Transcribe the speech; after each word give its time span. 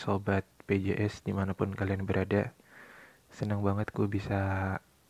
Sobat 0.00 0.48
PJS 0.64 1.28
di 1.28 1.36
mana 1.36 1.52
pun 1.52 1.76
kalian 1.76 2.08
berada 2.08 2.56
Senang 3.28 3.60
banget 3.60 3.92
gue 3.92 4.08
bisa 4.08 4.40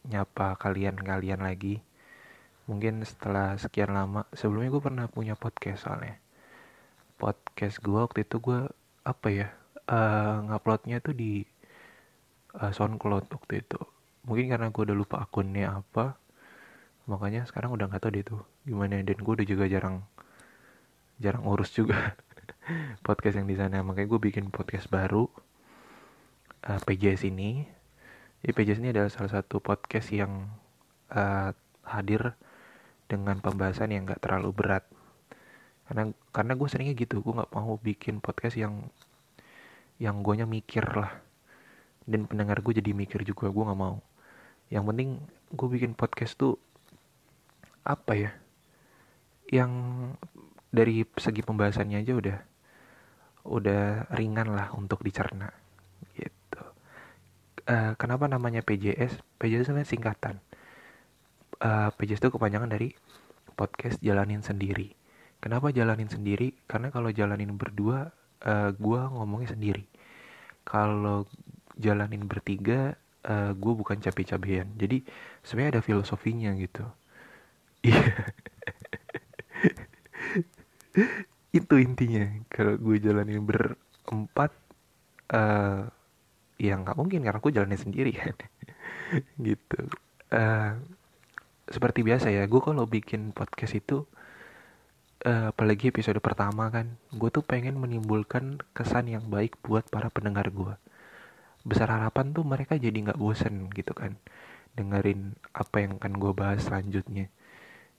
nyapa 0.03 0.59
kalian-kalian 0.59 1.47
lagi. 1.47 1.79
Mungkin 2.67 3.07
setelah 3.07 3.55
sekian 3.55 3.95
lama 3.95 4.27
Sebelumnya 4.35 4.75
gue 4.75 4.83
pernah 4.83 5.07
punya 5.07 5.39
podcast 5.39 5.87
soalnya. 5.87 6.19
Podcast 7.23 7.79
gue 7.79 8.03
waktu 8.03 8.27
itu 8.27 8.43
gue 8.43 8.67
Apa 9.07 9.29
ya 9.31 9.55
uh, 9.87 10.43
Nguploadnya 10.51 10.99
tuh 10.99 11.15
di 11.15 11.47
uh, 12.59 12.75
Soundcloud 12.75 13.31
waktu 13.31 13.63
itu. 13.63 13.79
Mungkin 14.27 14.51
karena 14.51 14.75
gue 14.75 14.83
udah 14.91 14.97
lupa 14.99 15.23
akunnya 15.23 15.87
apa 15.87 16.19
Makanya 17.07 17.47
sekarang 17.47 17.79
udah 17.79 17.87
gak 17.95 18.03
tau 18.03 18.11
deh 18.11 18.27
tuh 18.27 18.43
Gimana. 18.67 18.99
Dan 19.07 19.23
gue 19.23 19.33
udah 19.39 19.47
juga 19.47 19.71
jarang 19.71 20.03
Jarang 21.23 21.47
urus 21.47 21.71
juga 21.79 22.19
podcast 23.07 23.41
yang 23.41 23.49
di 23.49 23.57
sana. 23.59 23.83
Makanya 23.83 24.09
gue 24.11 24.21
bikin 24.21 24.49
podcast 24.53 24.87
baru 24.89 25.27
uh, 26.67 26.71
eh, 26.77 26.81
PJS 26.83 27.29
ini. 27.29 27.65
Jadi 28.41 28.53
PJS 28.57 28.81
ini 28.81 28.91
adalah 28.95 29.11
salah 29.13 29.41
satu 29.41 29.61
podcast 29.61 30.09
yang 30.13 30.49
uh, 31.13 31.51
hadir 31.85 32.37
dengan 33.11 33.43
pembahasan 33.43 33.93
yang 33.93 34.07
gak 34.09 34.23
terlalu 34.25 34.51
berat. 34.55 34.85
Karena 35.91 36.15
karena 36.31 36.53
gue 36.55 36.69
seringnya 36.71 36.95
gitu. 36.95 37.19
Gue 37.19 37.35
nggak 37.35 37.51
mau 37.51 37.75
bikin 37.83 38.23
podcast 38.23 38.55
yang 38.55 38.87
yang 39.99 40.23
gue 40.23 40.39
mikir 40.47 40.87
lah. 40.87 41.11
Dan 42.07 42.31
pendengar 42.31 42.63
gue 42.63 42.79
jadi 42.79 42.95
mikir 42.95 43.27
juga. 43.27 43.51
Gue 43.51 43.67
nggak 43.67 43.81
mau. 43.81 43.99
Yang 44.71 44.85
penting 44.87 45.11
gue 45.51 45.69
bikin 45.69 45.93
podcast 45.99 46.39
tuh 46.39 46.55
apa 47.83 48.13
ya? 48.15 48.31
Yang 49.51 49.73
dari 50.71 51.03
segi 51.19 51.43
pembahasannya 51.43 51.99
aja 51.99 52.15
udah 52.15 52.39
udah 53.51 54.11
ringan 54.15 54.55
lah 54.55 54.71
untuk 54.77 55.03
dicerna 55.03 55.51
gitu. 56.15 56.63
Uh, 57.67 57.93
kenapa 57.99 58.31
namanya 58.31 58.63
PJS? 58.63 59.19
PJS 59.43 59.75
itu 59.75 59.97
singkatan. 59.99 60.39
Uh, 61.61 61.89
eh, 61.89 61.91
PJS 61.93 62.25
itu 62.25 62.31
kepanjangan 62.33 62.71
dari 62.73 62.95
podcast 63.59 64.01
jalanin 64.01 64.41
sendiri. 64.41 64.97
Kenapa 65.41 65.73
jalanin 65.73 66.09
sendiri? 66.09 66.57
Karena 66.69 66.93
kalau 66.93 67.13
jalanin 67.13 67.57
berdua, 67.57 68.13
uh, 68.45 68.71
gue 68.73 69.01
ngomongnya 69.01 69.57
sendiri. 69.57 69.85
Kalau 70.65 71.25
jalanin 71.81 72.29
bertiga, 72.29 72.97
uh, 73.25 73.53
gue 73.57 73.73
bukan 73.73 73.97
cabe-cabean. 74.01 74.69
Jadi 74.77 75.05
sebenarnya 75.45 75.81
ada 75.81 75.83
filosofinya 75.85 76.53
gitu. 76.57 76.85
Iya. 77.85 78.05
itu 81.59 81.75
intinya. 81.79 82.27
Kalau 82.51 82.79
gue 82.79 82.97
jalanin 83.03 83.43
berempat 83.43 84.51
uh, 85.35 85.87
ya 86.61 86.75
nggak 86.77 86.97
mungkin 86.99 87.25
karena 87.25 87.41
gue 87.41 87.53
jalanin 87.53 87.81
sendiri. 87.81 88.13
Kan 88.15 88.37
gitu. 89.47 89.81
Uh, 90.31 90.79
seperti 91.71 92.03
biasa 92.03 92.35
ya 92.35 92.51
gue 92.51 92.61
kalau 92.63 92.83
bikin 92.87 93.31
podcast 93.31 93.79
itu 93.79 94.03
uh, 95.27 95.55
apalagi 95.55 95.95
episode 95.95 96.19
pertama 96.19 96.67
kan 96.71 96.99
gue 97.15 97.31
tuh 97.31 97.47
pengen 97.47 97.79
menimbulkan 97.79 98.59
kesan 98.75 99.07
yang 99.07 99.27
baik 99.31 99.59
buat 99.63 99.87
para 99.87 100.11
pendengar 100.11 100.51
gue. 100.51 100.75
Besar 101.63 101.93
harapan 101.93 102.33
tuh 102.35 102.43
mereka 102.43 102.75
jadi 102.75 102.95
nggak 102.95 103.21
bosen 103.21 103.69
gitu 103.71 103.93
kan 103.95 104.17
dengerin 104.75 105.35
apa 105.53 105.83
yang 105.83 105.99
akan 105.99 106.13
gue 106.19 106.33
bahas 106.35 106.63
selanjutnya. 106.67 107.31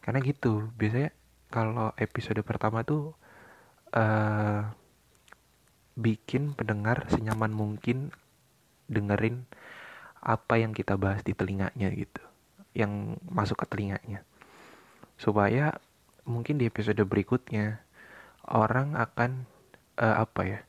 Karena 0.01 0.19
gitu 0.23 0.71
biasanya 0.75 1.13
kalau 1.51 1.91
episode 1.99 2.39
pertama 2.47 2.87
tuh 2.87 3.11
uh, 3.91 4.71
bikin 5.99 6.55
pendengar 6.55 7.05
senyaman 7.11 7.51
mungkin 7.51 8.15
dengerin 8.87 9.43
apa 10.23 10.57
yang 10.57 10.71
kita 10.71 10.95
bahas 10.95 11.21
di 11.27 11.35
telinganya 11.35 11.91
gitu 11.91 12.23
yang 12.71 13.19
masuk 13.27 13.61
ke 13.61 13.65
telinganya. 13.67 14.23
Supaya 15.19 15.75
mungkin 16.23 16.55
di 16.55 16.71
episode 16.71 17.03
berikutnya 17.03 17.83
orang 18.47 18.95
akan 18.95 19.45
uh, 19.99 20.23
apa 20.23 20.41
ya 20.47 20.59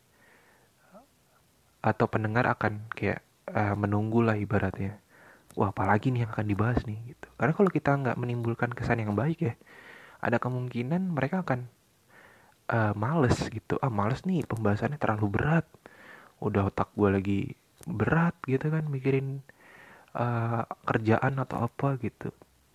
atau 1.82 2.06
pendengar 2.06 2.46
akan 2.46 2.90
kayak 2.94 3.22
uh, 3.50 3.78
menunggu 3.78 4.22
lah 4.22 4.34
ibaratnya. 4.34 4.98
Wah 5.54 5.70
apalagi 5.70 6.10
nih 6.10 6.26
yang 6.26 6.32
akan 6.34 6.46
dibahas 6.48 6.82
nih 6.88 6.98
gitu. 7.14 7.28
Karena 7.38 7.52
kalau 7.54 7.70
kita 7.70 7.94
nggak 7.94 8.18
menimbulkan 8.18 8.74
kesan 8.74 9.04
yang 9.04 9.14
baik 9.14 9.38
ya 9.46 9.54
ada 10.22 10.38
kemungkinan 10.38 11.12
mereka 11.12 11.42
akan 11.42 11.66
uh, 12.70 12.94
males 12.94 13.36
gitu. 13.50 13.76
Ah 13.82 13.90
males 13.90 14.22
nih 14.22 14.46
pembahasannya 14.46 14.96
terlalu 14.96 15.26
berat. 15.34 15.66
Udah 16.38 16.70
otak 16.70 16.94
gue 16.94 17.08
lagi 17.10 17.40
berat 17.82 18.38
gitu 18.46 18.70
kan 18.70 18.86
mikirin 18.86 19.42
uh, 20.14 20.62
kerjaan 20.86 21.42
atau 21.42 21.66
apa 21.66 21.98
gitu. 21.98 22.30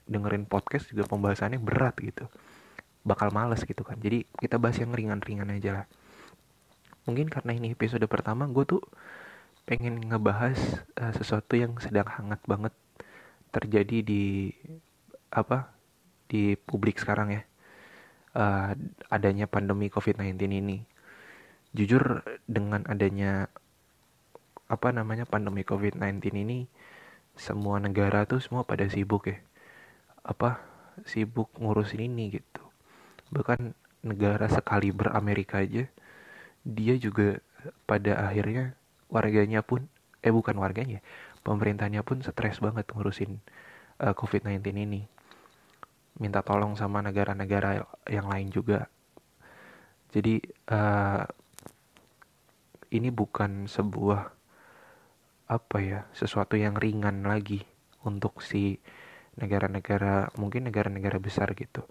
Dengerin 0.08 0.44
podcast 0.44 0.91
juga 0.91 1.08
pembahasannya 1.08 1.59
berat 1.63 1.96
gitu. 2.03 2.28
Bakal 3.08 3.31
males 3.31 3.64
gitu 3.64 3.88
kan. 3.88 3.96
Jadi 4.03 4.28
kita 4.35 4.59
bahas 4.59 4.75
yang 4.84 4.91
ringan-ringan 4.91 5.47
aja 5.56 5.84
lah. 5.84 5.88
Mungkin 7.08 7.31
karena 7.31 7.56
ini 7.56 7.72
episode 7.72 8.03
pertama 8.12 8.44
gue 8.52 8.68
tuh 8.68 8.84
pengen 9.64 10.00
ngebahas 10.03 10.84
uh, 11.00 11.12
sesuatu 11.16 11.56
yang 11.56 11.75
sedang 11.79 12.08
hangat 12.08 12.44
banget 12.44 12.75
terjadi 13.52 14.03
di 14.03 14.52
apa 15.31 15.76
di 16.27 16.59
publik 16.59 16.99
sekarang 16.99 17.33
ya 17.33 17.41
uh, 18.35 18.71
adanya 19.09 19.47
pandemi 19.49 19.88
COVID-19 19.89 20.38
ini. 20.51 20.77
Jujur 21.75 22.23
dengan 22.47 22.83
adanya 22.88 23.51
apa 24.67 24.91
namanya 24.91 25.23
pandemi 25.23 25.63
COVID-19 25.63 26.19
ini 26.35 26.67
semua 27.37 27.79
negara 27.79 28.27
tuh 28.27 28.43
semua 28.43 28.67
pada 28.67 28.85
sibuk 28.87 29.31
ya. 29.31 29.39
Apa 30.23 30.59
sibuk 31.07 31.51
ngurusin 31.57 32.07
ini 32.11 32.39
gitu. 32.39 32.63
Bahkan 33.31 33.75
negara 34.05 34.47
sekali 34.47 34.93
beramerika 34.93 35.59
aja 35.59 35.89
dia 36.67 36.95
juga 36.99 37.39
pada 37.87 38.27
akhirnya 38.27 38.75
warganya 39.07 39.63
pun 39.63 39.87
eh 40.19 40.31
bukan 40.31 40.59
warganya 40.59 40.99
pemerintahnya 41.47 42.03
pun 42.03 42.19
stres 42.19 42.59
banget 42.59 42.87
ngurusin 42.91 43.39
uh, 44.03 44.11
COVID-19 44.11 44.59
ini 44.75 45.07
minta 46.17 46.41
tolong 46.41 46.73
sama 46.73 47.01
negara-negara 47.05 47.85
yang 48.09 48.28
lain 48.29 48.50
juga. 48.50 48.89
Jadi 50.09 50.41
uh, 50.73 51.23
ini 52.89 53.09
bukan 53.13 53.69
sebuah 53.69 54.22
apa 55.47 55.78
ya 55.79 56.00
sesuatu 56.11 56.59
yang 56.59 56.75
ringan 56.75 57.23
lagi 57.23 57.63
untuk 58.03 58.44
si 58.44 58.79
negara-negara 59.38 60.33
mungkin 60.35 60.67
negara-negara 60.67 61.22
besar 61.22 61.53
gitu. 61.53 61.85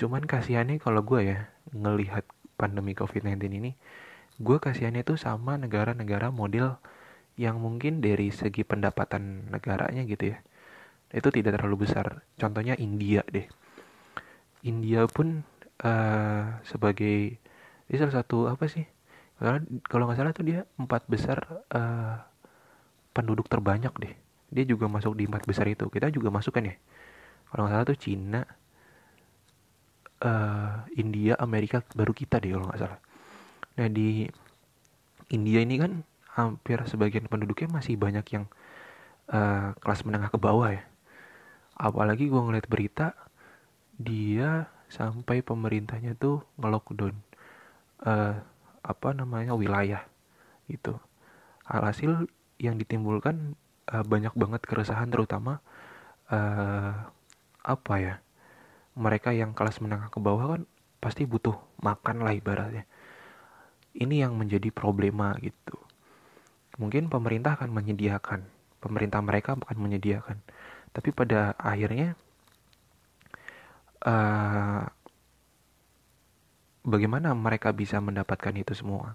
Cuman 0.00 0.24
kasihannya 0.24 0.80
kalau 0.80 1.04
gue 1.04 1.36
ya 1.36 1.38
ngelihat 1.76 2.24
pandemi 2.56 2.96
COVID-19 2.96 3.36
ini, 3.60 3.72
gue 4.40 4.56
kasihannya 4.56 5.04
tuh 5.04 5.20
sama 5.20 5.60
negara-negara 5.60 6.32
model 6.32 6.80
yang 7.36 7.60
mungkin 7.60 8.00
dari 8.00 8.32
segi 8.32 8.64
pendapatan 8.64 9.52
negaranya 9.52 10.04
gitu 10.08 10.36
ya 10.36 10.38
itu 11.10 11.28
tidak 11.34 11.58
terlalu 11.58 11.86
besar. 11.86 12.22
Contohnya 12.38 12.78
India 12.78 13.26
deh. 13.26 13.46
India 14.62 15.08
pun 15.10 15.42
uh, 15.82 16.44
sebagai 16.62 17.40
ini 17.90 17.96
salah 17.98 18.14
satu 18.22 18.46
apa 18.46 18.70
sih? 18.70 18.86
Kalau 19.88 20.04
nggak 20.04 20.18
salah 20.20 20.32
tuh 20.36 20.44
dia 20.46 20.68
empat 20.76 21.08
besar 21.08 21.40
uh, 21.72 22.16
penduduk 23.10 23.48
terbanyak 23.50 23.90
deh. 23.98 24.14
Dia 24.50 24.64
juga 24.68 24.86
masuk 24.86 25.16
di 25.18 25.26
empat 25.26 25.48
besar 25.48 25.66
itu. 25.66 25.88
Kita 25.90 26.12
juga 26.12 26.30
masuk 26.30 26.54
kan 26.54 26.68
ya. 26.68 26.76
Kalau 27.50 27.66
nggak 27.66 27.72
salah 27.74 27.86
tuh 27.88 27.98
Cina 27.98 28.40
uh, 30.22 30.86
India 30.94 31.34
Amerika 31.40 31.82
baru 31.96 32.12
kita 32.14 32.38
deh 32.38 32.54
kalau 32.54 32.68
nggak 32.70 32.80
salah. 32.84 33.00
Nah 33.80 33.88
di 33.90 34.28
India 35.32 35.58
ini 35.64 35.74
kan 35.80 36.04
hampir 36.36 36.78
sebagian 36.86 37.26
penduduknya 37.26 37.80
masih 37.80 37.98
banyak 37.98 38.26
yang 38.30 38.44
uh, 39.34 39.74
kelas 39.82 40.06
menengah 40.06 40.30
ke 40.30 40.38
bawah 40.38 40.70
ya 40.70 40.89
apalagi 41.80 42.28
gue 42.28 42.36
ngeliat 42.36 42.68
berita 42.68 43.16
dia 43.96 44.68
sampai 44.92 45.40
pemerintahnya 45.40 46.12
tuh 46.20 46.44
ngelockdown 46.60 47.16
uh, 48.04 48.36
apa 48.84 49.08
namanya 49.16 49.56
wilayah 49.56 50.04
gitu. 50.68 51.00
Alhasil 51.64 52.28
yang 52.60 52.76
ditimbulkan 52.76 53.56
uh, 53.88 54.04
banyak 54.04 54.36
banget 54.36 54.60
keresahan 54.68 55.08
terutama 55.08 55.64
uh, 56.28 56.92
apa 57.64 57.94
ya 57.96 58.14
mereka 58.98 59.32
yang 59.32 59.56
kelas 59.56 59.80
menengah 59.80 60.12
ke 60.12 60.20
bawah 60.20 60.58
kan 60.58 60.62
pasti 61.00 61.24
butuh 61.24 61.56
makan 61.80 62.28
lah 62.28 62.36
ibaratnya. 62.36 62.84
Ini 63.96 64.28
yang 64.28 64.36
menjadi 64.36 64.68
problema 64.68 65.32
gitu. 65.40 65.80
Mungkin 66.76 67.08
pemerintah 67.08 67.56
akan 67.56 67.72
menyediakan 67.72 68.60
pemerintah 68.80 69.20
mereka 69.20 69.54
akan 69.54 69.78
menyediakan 69.78 70.40
tapi 70.90 71.14
pada 71.14 71.54
akhirnya 71.54 72.18
uh, 74.02 74.84
bagaimana 76.82 77.36
mereka 77.36 77.70
bisa 77.70 78.02
mendapatkan 78.02 78.54
itu 78.56 78.74
semua? 78.74 79.14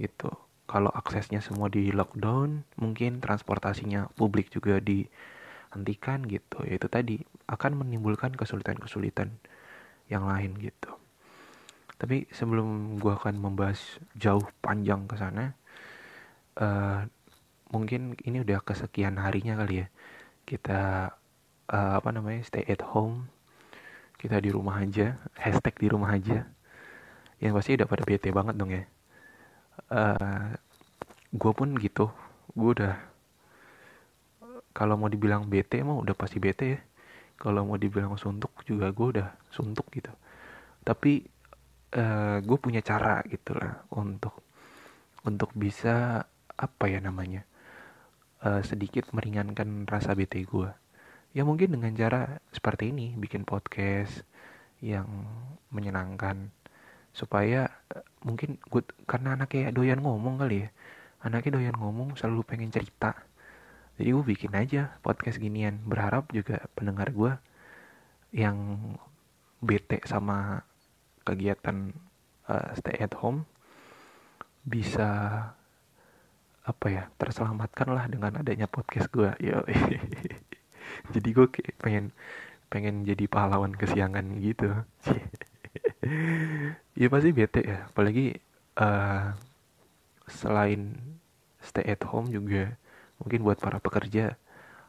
Gitu. 0.00 0.30
Kalau 0.70 0.88
aksesnya 0.94 1.42
semua 1.42 1.66
di 1.66 1.90
lockdown 1.90 2.62
mungkin 2.78 3.18
transportasinya 3.18 4.08
publik 4.14 4.48
juga 4.54 4.78
dihentikan 4.78 6.24
gitu. 6.24 6.62
Yaitu 6.64 6.86
tadi 6.86 7.16
akan 7.50 7.84
menimbulkan 7.84 8.32
kesulitan-kesulitan 8.38 9.34
yang 10.08 10.24
lain 10.30 10.56
gitu. 10.62 10.94
Tapi 12.00 12.30
sebelum 12.32 12.96
gua 12.96 13.20
akan 13.20 13.36
membahas 13.36 14.00
jauh 14.16 14.46
panjang 14.64 15.04
ke 15.04 15.20
sana 15.20 15.52
uh, 16.56 17.04
mungkin 17.70 18.18
ini 18.26 18.42
udah 18.42 18.64
kesekian 18.64 19.20
harinya 19.20 19.54
kali 19.60 19.84
ya 19.84 19.88
kita 20.50 21.14
uh, 21.70 21.92
apa 22.02 22.10
namanya 22.10 22.42
stay 22.42 22.66
at 22.66 22.82
home. 22.82 23.30
Kita 24.18 24.42
di 24.42 24.50
rumah 24.50 24.82
aja 24.82 25.14
hashtag 25.38 25.78
di 25.78 25.86
rumah 25.86 26.10
aja. 26.10 26.50
Yang 27.38 27.52
pasti 27.56 27.70
udah 27.78 27.88
pada 27.88 28.02
bete 28.02 28.28
banget 28.34 28.54
dong 28.58 28.74
ya. 28.74 28.84
Uh, 29.88 30.18
eh, 30.18 30.48
gue 31.30 31.52
pun 31.54 31.72
gitu. 31.78 32.10
Gue 32.52 32.74
udah 32.74 32.98
kalau 34.74 34.98
mau 34.98 35.08
dibilang 35.08 35.46
bete 35.46 35.80
emang 35.80 36.02
udah 36.02 36.12
pasti 36.18 36.42
bete 36.42 36.66
ya. 36.66 36.80
Kalau 37.40 37.64
mau 37.64 37.80
dibilang 37.80 38.18
suntuk 38.20 38.52
juga 38.66 38.92
gue 38.92 39.06
udah 39.16 39.28
suntuk 39.48 39.88
gitu. 39.94 40.12
Tapi 40.84 41.24
uh, 41.94 42.02
eh, 42.02 42.36
gue 42.44 42.58
punya 42.60 42.82
cara 42.84 43.22
gitu 43.30 43.56
lah 43.56 43.86
untuk 43.94 44.42
untuk 45.24 45.54
bisa 45.56 46.26
apa 46.60 46.84
ya 46.92 47.00
namanya 47.00 47.48
uh, 48.44 48.62
sedikit 48.64 49.10
meringankan 49.16 49.88
rasa 49.88 50.12
bete 50.16 50.42
gue 50.44 50.70
ya 51.30 51.46
mungkin 51.46 51.78
dengan 51.78 51.94
cara 51.94 52.42
seperti 52.50 52.90
ini 52.90 53.14
bikin 53.14 53.46
podcast 53.46 54.26
yang 54.82 55.06
menyenangkan. 55.70 56.50
Supaya 57.10 57.70
uh, 57.94 58.04
mungkin 58.26 58.58
gue 58.58 58.82
karena 59.06 59.38
anaknya 59.38 59.70
doyan 59.70 60.02
ngomong 60.02 60.42
kali 60.42 60.66
ya. 60.66 60.68
Anaknya 61.20 61.60
doyan 61.60 61.76
ngomong 61.76 62.16
selalu 62.16 62.42
pengen 62.48 62.72
cerita. 62.72 63.14
Jadi 64.00 64.08
gue 64.10 64.24
bikin 64.24 64.52
aja 64.56 64.96
podcast 65.04 65.36
ginian. 65.38 65.78
Berharap 65.84 66.32
juga 66.32 66.64
pendengar 66.72 67.12
gue 67.12 67.32
yang 68.32 68.78
bete 69.60 70.00
sama 70.08 70.64
kegiatan 71.26 71.92
uh, 72.48 72.72
stay 72.78 72.96
at 72.96 73.12
home 73.20 73.44
bisa 74.64 75.10
apa 76.60 76.86
ya 76.92 77.02
terselamatkan 77.16 77.88
lah 77.88 78.04
dengan 78.06 78.36
adanya 78.36 78.68
podcast 78.68 79.08
gue 79.08 79.32
yo 79.40 79.64
jadi 81.14 81.28
gue 81.32 81.46
kayak 81.48 81.74
pengen 81.80 82.12
pengen 82.70 83.02
jadi 83.02 83.26
pahlawan 83.26 83.74
kesiangan 83.74 84.24
gitu. 84.40 84.70
Ya 86.98 87.06
pasti 87.06 87.30
bete 87.30 87.62
ya. 87.62 87.86
Apalagi 87.92 88.34
uh, 88.80 89.30
selain 90.26 90.96
stay 91.62 91.86
at 91.86 92.02
home 92.02 92.32
juga 92.32 92.74
mungkin 93.22 93.46
buat 93.46 93.60
para 93.62 93.78
pekerja 93.78 94.34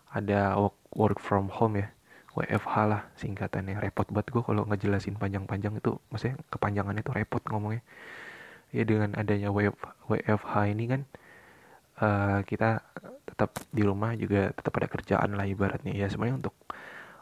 ada 0.09 0.55
work, 0.57 0.77
work 0.95 1.19
from 1.21 1.51
home 1.51 1.83
ya. 1.83 1.87
WFH 2.31 2.75
lah 2.87 3.01
singkatannya. 3.19 3.77
Repot 3.83 4.07
banget 4.09 4.31
gue 4.33 4.41
kalau 4.41 4.63
ngejelasin 4.65 5.19
panjang-panjang 5.19 5.77
itu 5.77 5.99
maksudnya 6.09 6.39
kepanjangan 6.47 6.95
itu 6.95 7.11
repot 7.11 7.43
ngomongnya. 7.51 7.83
Ya 8.71 8.87
dengan 8.87 9.13
adanya 9.19 9.51
WF, 9.51 9.77
WFH 10.07 10.53
ini 10.71 10.83
kan 10.87 11.01
uh, 12.01 12.39
kita 12.43 12.81
tetap 13.23 13.55
di 13.69 13.85
rumah 13.85 14.17
juga 14.17 14.51
tetap 14.51 14.73
ada 14.81 14.87
kerjaan 14.89 15.37
lah 15.37 15.45
ibaratnya. 15.45 15.93
Ya 15.93 16.09
sebenarnya 16.09 16.41
untuk 16.41 16.55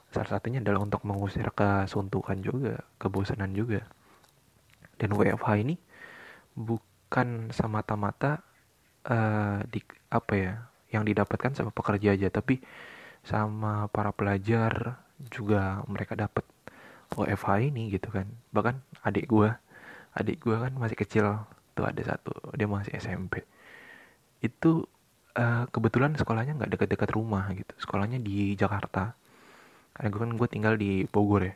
salah 0.10 0.30
satunya 0.32 0.64
adalah 0.64 0.82
untuk 0.82 1.06
mengusir 1.06 1.46
kesuntukan 1.54 2.40
juga 2.42 2.82
kebosanan 2.98 3.52
juga. 3.54 3.86
Dan 5.00 5.16
WFH 5.16 5.50
ini 5.64 5.76
bukan 6.56 7.54
semata-mata 7.54 8.42
uh, 9.08 9.64
di 9.68 9.80
apa 10.12 10.34
ya 10.36 10.54
yang 10.90 11.06
didapatkan 11.06 11.54
sama 11.54 11.70
pekerja 11.70 12.18
aja 12.18 12.28
tapi 12.34 12.58
sama 13.22 13.86
para 13.94 14.10
pelajar 14.10 14.98
juga 15.30 15.86
mereka 15.86 16.18
dapat 16.18 16.44
WFH 17.14 17.70
ini 17.70 17.94
gitu 17.94 18.10
kan. 18.10 18.26
Bahkan 18.56 19.06
adik 19.06 19.30
gua 19.30 19.60
adik 20.18 20.42
gua 20.42 20.68
kan 20.68 20.74
masih 20.74 20.98
kecil 20.98 21.26
tuh 21.78 21.86
ada 21.86 22.02
satu 22.02 22.34
dia 22.58 22.66
masih 22.68 22.98
SMP 22.98 23.46
itu 24.40 24.88
uh, 25.36 25.66
kebetulan 25.72 26.16
sekolahnya 26.16 26.56
nggak 26.60 26.72
dekat-dekat 26.76 27.10
rumah 27.16 27.48
gitu. 27.56 27.74
Sekolahnya 27.80 28.20
di 28.20 28.56
Jakarta. 28.56 29.16
Karena 29.96 30.08
gue 30.12 30.20
kan 30.20 30.32
gue 30.36 30.48
tinggal 30.48 30.74
di 30.80 31.04
Bogor 31.08 31.44
ya. 31.44 31.56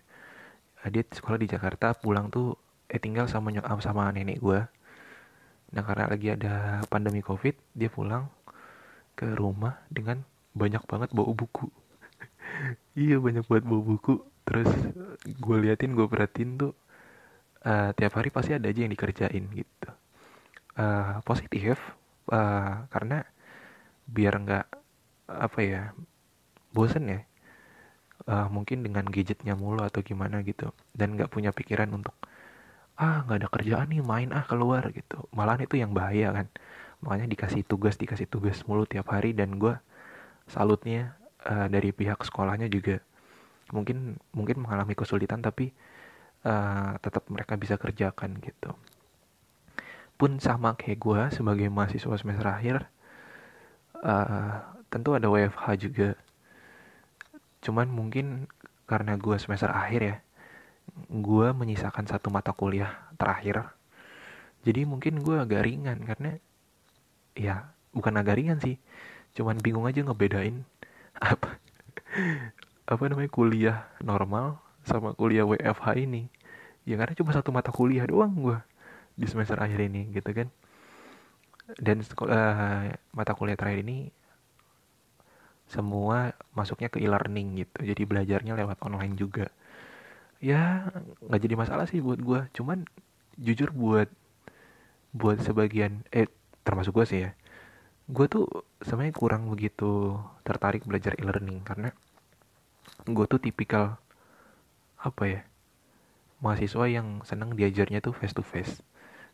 Nah, 0.83 0.89
dia 0.91 1.03
sekolah 1.07 1.39
di 1.39 1.47
Jakarta 1.47 1.95
pulang 1.95 2.27
tuh 2.27 2.59
eh 2.91 2.99
tinggal 2.99 3.25
sama 3.31 3.49
nyokap 3.49 3.79
sama 3.81 4.13
nenek 4.13 4.37
gue 4.37 4.61
nah 5.73 5.81
karena 5.81 6.05
lagi 6.05 6.29
ada 6.29 6.85
pandemi 6.85 7.25
covid 7.25 7.57
dia 7.73 7.89
pulang 7.89 8.29
ke 9.17 9.25
rumah 9.33 9.81
dengan 9.89 10.21
banyak 10.53 10.85
banget 10.85 11.09
bawa 11.13 11.33
buku. 11.33 11.65
Iya 12.93 13.17
banyak 13.17 13.49
banget 13.49 13.65
bawa 13.65 13.81
buku. 13.81 14.21
Terus 14.45 14.69
gue 15.25 15.57
liatin 15.65 15.97
gue 15.97 16.05
perhatiin 16.05 16.61
tuh 16.61 16.77
uh, 17.65 17.89
tiap 17.97 18.13
hari 18.13 18.29
pasti 18.29 18.53
ada 18.53 18.69
aja 18.69 18.85
yang 18.85 18.93
dikerjain 18.93 19.49
gitu. 19.49 19.89
Uh, 20.77 21.17
positif 21.25 21.81
uh, 22.31 22.87
karena 22.87 23.27
biar 24.07 24.33
nggak 24.39 24.65
apa 25.27 25.59
ya 25.63 25.81
bosen 26.75 27.05
ya. 27.09 27.21
Uh, 28.23 28.47
mungkin 28.47 28.87
dengan 28.87 29.03
gadgetnya 29.03 29.57
mulu 29.59 29.83
atau 29.83 29.99
gimana 29.99 30.39
gitu. 30.47 30.71
Dan 30.95 31.19
nggak 31.19 31.31
punya 31.33 31.51
pikiran 31.51 31.91
untuk 31.91 32.15
ah 32.93 33.25
nggak 33.25 33.37
ada 33.43 33.49
kerjaan 33.49 33.87
nih 33.91 34.03
main 34.05 34.29
ah 34.31 34.45
keluar 34.47 34.87
gitu. 34.95 35.27
Malahan 35.35 35.67
itu 35.67 35.75
yang 35.79 35.91
bahaya 35.91 36.31
kan. 36.31 36.47
Makanya 37.03 37.27
dikasih 37.27 37.67
tugas 37.67 37.99
dikasih 37.99 38.29
tugas 38.31 38.63
mulu 38.63 38.87
tiap 38.87 39.11
hari. 39.11 39.35
Dan 39.35 39.59
gue 39.59 39.75
salutnya 40.47 41.19
uh, 41.43 41.67
dari 41.67 41.91
pihak 41.91 42.23
sekolahnya 42.23 42.71
juga. 42.71 43.03
Mungkin 43.75 44.15
mungkin 44.31 44.63
mengalami 44.63 44.93
kesulitan 44.95 45.43
tapi 45.43 45.73
uh, 46.47 46.95
tetap 46.99 47.27
mereka 47.27 47.57
bisa 47.59 47.75
kerjakan 47.75 48.39
gitu 48.39 48.71
pun 50.23 50.39
sama 50.39 50.79
kayak 50.79 51.03
gue 51.03 51.21
sebagai 51.35 51.67
mahasiswa 51.67 52.15
semester 52.15 52.47
akhir 52.47 52.87
uh, 53.99 54.63
tentu 54.87 55.11
ada 55.19 55.27
WFH 55.27 55.83
juga. 55.83 56.15
Cuman 57.59 57.91
mungkin 57.91 58.47
karena 58.87 59.19
gue 59.19 59.35
semester 59.35 59.67
akhir 59.67 59.99
ya 59.99 60.15
gue 61.11 61.47
menyisakan 61.51 62.07
satu 62.07 62.31
mata 62.31 62.55
kuliah 62.55 63.03
terakhir. 63.19 63.67
Jadi 64.63 64.87
mungkin 64.87 65.19
gue 65.19 65.43
agak 65.43 65.67
ringan 65.67 65.99
karena 66.07 66.39
ya 67.35 67.75
bukan 67.91 68.15
agak 68.15 68.39
ringan 68.39 68.63
sih. 68.63 68.79
Cuman 69.35 69.59
bingung 69.59 69.83
aja 69.91 70.07
ngebedain 70.07 70.63
apa 71.19 71.59
apa 72.87 73.03
namanya 73.11 73.27
kuliah 73.27 73.91
normal 73.99 74.55
sama 74.87 75.11
kuliah 75.19 75.43
WFH 75.43 75.99
ini. 75.99 76.31
Ya 76.87 76.95
karena 76.95 77.11
cuma 77.11 77.35
satu 77.35 77.51
mata 77.51 77.75
kuliah 77.75 78.07
doang 78.07 78.31
gue 78.39 78.55
di 79.13 79.25
semester 79.29 79.57
akhir 79.61 79.79
ini 79.89 80.09
gitu 80.13 80.29
kan. 80.33 80.47
Dan 81.79 82.03
uh, 82.03 82.91
mata 83.15 83.31
kuliah 83.33 83.55
terakhir 83.55 83.85
ini 83.87 84.11
semua 85.69 86.35
masuknya 86.53 86.91
ke 86.91 86.99
e-learning 87.01 87.65
gitu. 87.65 87.77
Jadi 87.87 88.03
belajarnya 88.03 88.53
lewat 88.57 88.83
online 88.83 89.15
juga. 89.15 89.47
Ya 90.43 90.91
nggak 91.23 91.41
jadi 91.41 91.55
masalah 91.55 91.85
sih 91.87 92.03
buat 92.03 92.19
gue 92.19 92.41
cuman 92.51 92.83
jujur 93.39 93.71
buat 93.71 94.11
buat 95.15 95.39
sebagian 95.39 96.03
eh 96.11 96.27
termasuk 96.67 96.93
gue 96.93 97.05
sih 97.07 97.19
ya 97.25 97.31
gue 98.03 98.25
tuh 98.27 98.45
sebenarnya 98.83 99.15
kurang 99.15 99.47
begitu 99.47 100.19
tertarik 100.43 100.83
belajar 100.83 101.15
e-learning. 101.15 101.63
Karena 101.63 101.89
gue 103.07 103.25
tuh 103.27 103.39
tipikal 103.39 103.95
apa 104.99 105.23
ya 105.27 105.41
mahasiswa 106.43 106.85
yang 106.91 107.23
seneng 107.23 107.55
diajarnya 107.55 108.03
tuh 108.03 108.11
face 108.15 108.35
to 108.35 108.43
face 108.43 108.83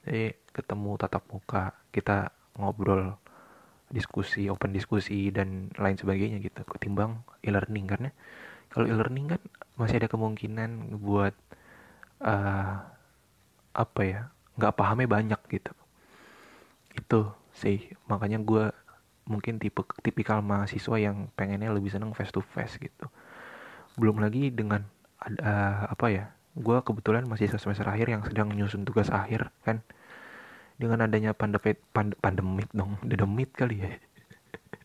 jadi 0.09 0.33
ketemu 0.49 0.97
tatap 0.97 1.21
muka 1.29 1.77
kita 1.93 2.33
ngobrol 2.57 3.13
diskusi 3.93 4.49
open 4.49 4.73
diskusi 4.73 5.29
dan 5.29 5.69
lain 5.77 6.01
sebagainya 6.01 6.41
gitu. 6.41 6.65
Ketimbang 6.65 7.21
e-learning 7.45 7.85
karena 7.85 8.09
kalau 8.73 8.89
e-learning 8.89 9.37
kan 9.37 9.41
masih 9.77 10.01
ada 10.01 10.09
kemungkinan 10.09 10.97
buat 10.97 11.37
uh, 12.25 12.81
apa 13.77 14.01
ya 14.01 14.33
nggak 14.57 14.73
pahamnya 14.73 15.05
banyak 15.05 15.41
gitu. 15.53 15.77
Itu 16.97 17.29
sih. 17.53 17.93
Makanya 18.09 18.41
gue 18.41 18.73
mungkin 19.29 19.61
tipe 19.61 19.85
tipikal 20.01 20.41
mahasiswa 20.41 20.97
yang 20.97 21.29
pengennya 21.37 21.69
lebih 21.69 21.93
seneng 21.93 22.17
face 22.17 22.33
to 22.33 22.41
face 22.41 22.81
gitu. 22.81 23.05
Belum 23.93 24.17
lagi 24.17 24.49
dengan 24.49 24.89
ada 25.21 25.85
apa 25.85 26.09
ya 26.09 26.25
gue 26.57 26.77
kebetulan 26.81 27.29
masih 27.29 27.45
semester 27.45 27.85
akhir 27.85 28.09
yang 28.09 28.25
sedang 28.25 28.49
menyusun 28.49 28.87
tugas 28.87 29.13
akhir 29.13 29.53
kan 29.61 29.85
dengan 30.79 31.03
adanya 31.03 31.35
pandemi 31.35 31.75
pand, 31.91 32.15
pandemik 32.23 32.71
dong 32.71 32.95
dedemit 33.03 33.51
kali 33.51 33.83
ya. 33.83 33.91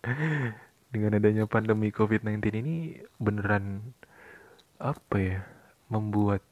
Dengan 0.94 1.18
adanya 1.18 1.46
pandemi 1.50 1.90
covid-19 1.90 2.38
ini 2.62 3.02
beneran 3.18 3.82
apa 4.78 5.16
ya 5.18 5.42
membuat 5.90 6.42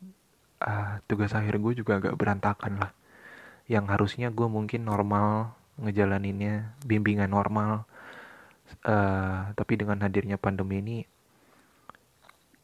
uh, 0.63 0.99
tugas 1.07 1.31
akhir 1.31 1.63
gue 1.63 1.83
juga 1.83 2.03
agak 2.03 2.15
berantakan 2.19 2.83
lah. 2.83 2.91
Yang 3.71 3.87
harusnya 3.91 4.29
gue 4.35 4.47
mungkin 4.51 4.83
normal 4.87 5.55
ngejalaninnya 5.79 6.75
bimbingan 6.83 7.31
normal 7.31 7.87
uh, 8.87 9.51
tapi 9.55 9.79
dengan 9.79 10.03
hadirnya 10.03 10.37
pandemi 10.37 10.83
ini 10.83 10.97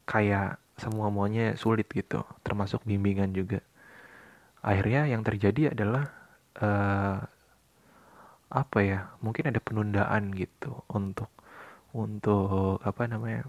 kayak 0.08 0.58
semua 0.78 1.10
maunya 1.10 1.54
sulit 1.58 1.86
gitu 1.90 2.22
termasuk 2.42 2.82
bimbingan 2.82 3.30
juga. 3.34 3.62
Akhirnya 4.62 5.06
yang 5.06 5.22
terjadi 5.22 5.74
adalah 5.74 6.17
uh, 6.62 7.18
apa 8.48 8.78
ya 8.80 9.12
mungkin 9.20 9.52
ada 9.52 9.60
penundaan 9.60 10.32
gitu 10.32 10.84
untuk 10.88 11.28
untuk 11.92 12.80
apa 12.80 13.04
namanya 13.04 13.44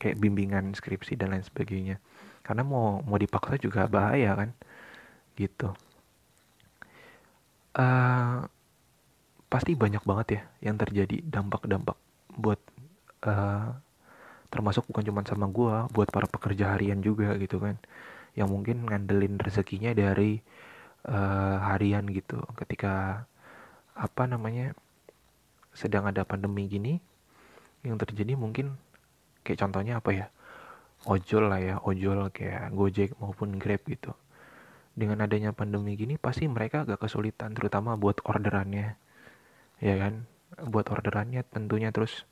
kayak 0.00 0.20
bimbingan 0.20 0.72
skripsi 0.74 1.16
dan 1.16 1.32
lain 1.32 1.44
sebagainya. 1.44 1.96
Karena 2.44 2.60
mau 2.66 3.00
mau 3.04 3.16
dipaksa 3.16 3.56
juga 3.56 3.88
bahaya 3.88 4.36
kan 4.36 4.50
gitu. 5.38 5.72
Uh, 7.74 8.46
pasti 9.50 9.74
banyak 9.74 10.02
banget 10.06 10.26
ya 10.38 10.42
yang 10.70 10.76
terjadi 10.78 11.22
dampak-dampak 11.26 11.98
buat 12.38 12.60
uh, 13.26 13.74
termasuk 14.50 14.86
bukan 14.86 15.02
cuma 15.10 15.26
sama 15.26 15.50
gue 15.50 15.90
buat 15.90 16.06
para 16.14 16.30
pekerja 16.30 16.78
harian 16.78 17.02
juga 17.02 17.34
gitu 17.40 17.58
kan. 17.58 17.80
Yang 18.38 18.48
mungkin 18.50 18.76
ngandelin 18.86 19.38
rezekinya 19.40 19.94
dari 19.94 20.42
uh, 21.08 21.56
harian 21.72 22.04
gitu. 22.10 22.40
Ketika 22.56 23.24
apa 23.94 24.22
namanya 24.26 24.74
sedang 25.74 26.06
ada 26.06 26.22
pandemi 26.26 26.66
gini 26.66 26.98
yang 27.86 27.98
terjadi 27.98 28.34
mungkin 28.38 28.78
kayak 29.42 29.60
contohnya 29.60 29.98
apa 30.00 30.10
ya 30.14 30.26
ojol 31.04 31.52
lah 31.52 31.60
ya 31.60 31.76
ojol 31.84 32.32
kayak 32.32 32.72
gojek 32.72 33.12
maupun 33.20 33.60
grab 33.60 33.82
gitu. 33.84 34.16
Dengan 34.94 35.26
adanya 35.26 35.50
pandemi 35.50 35.98
gini 35.98 36.16
pasti 36.16 36.46
mereka 36.46 36.86
agak 36.86 37.02
kesulitan 37.02 37.52
terutama 37.52 37.98
buat 37.98 38.22
orderannya 38.24 38.96
ya 39.82 39.94
kan? 40.00 40.24
Buat 40.54 40.94
orderannya 40.94 41.42
tentunya 41.50 41.90
terus 41.90 42.24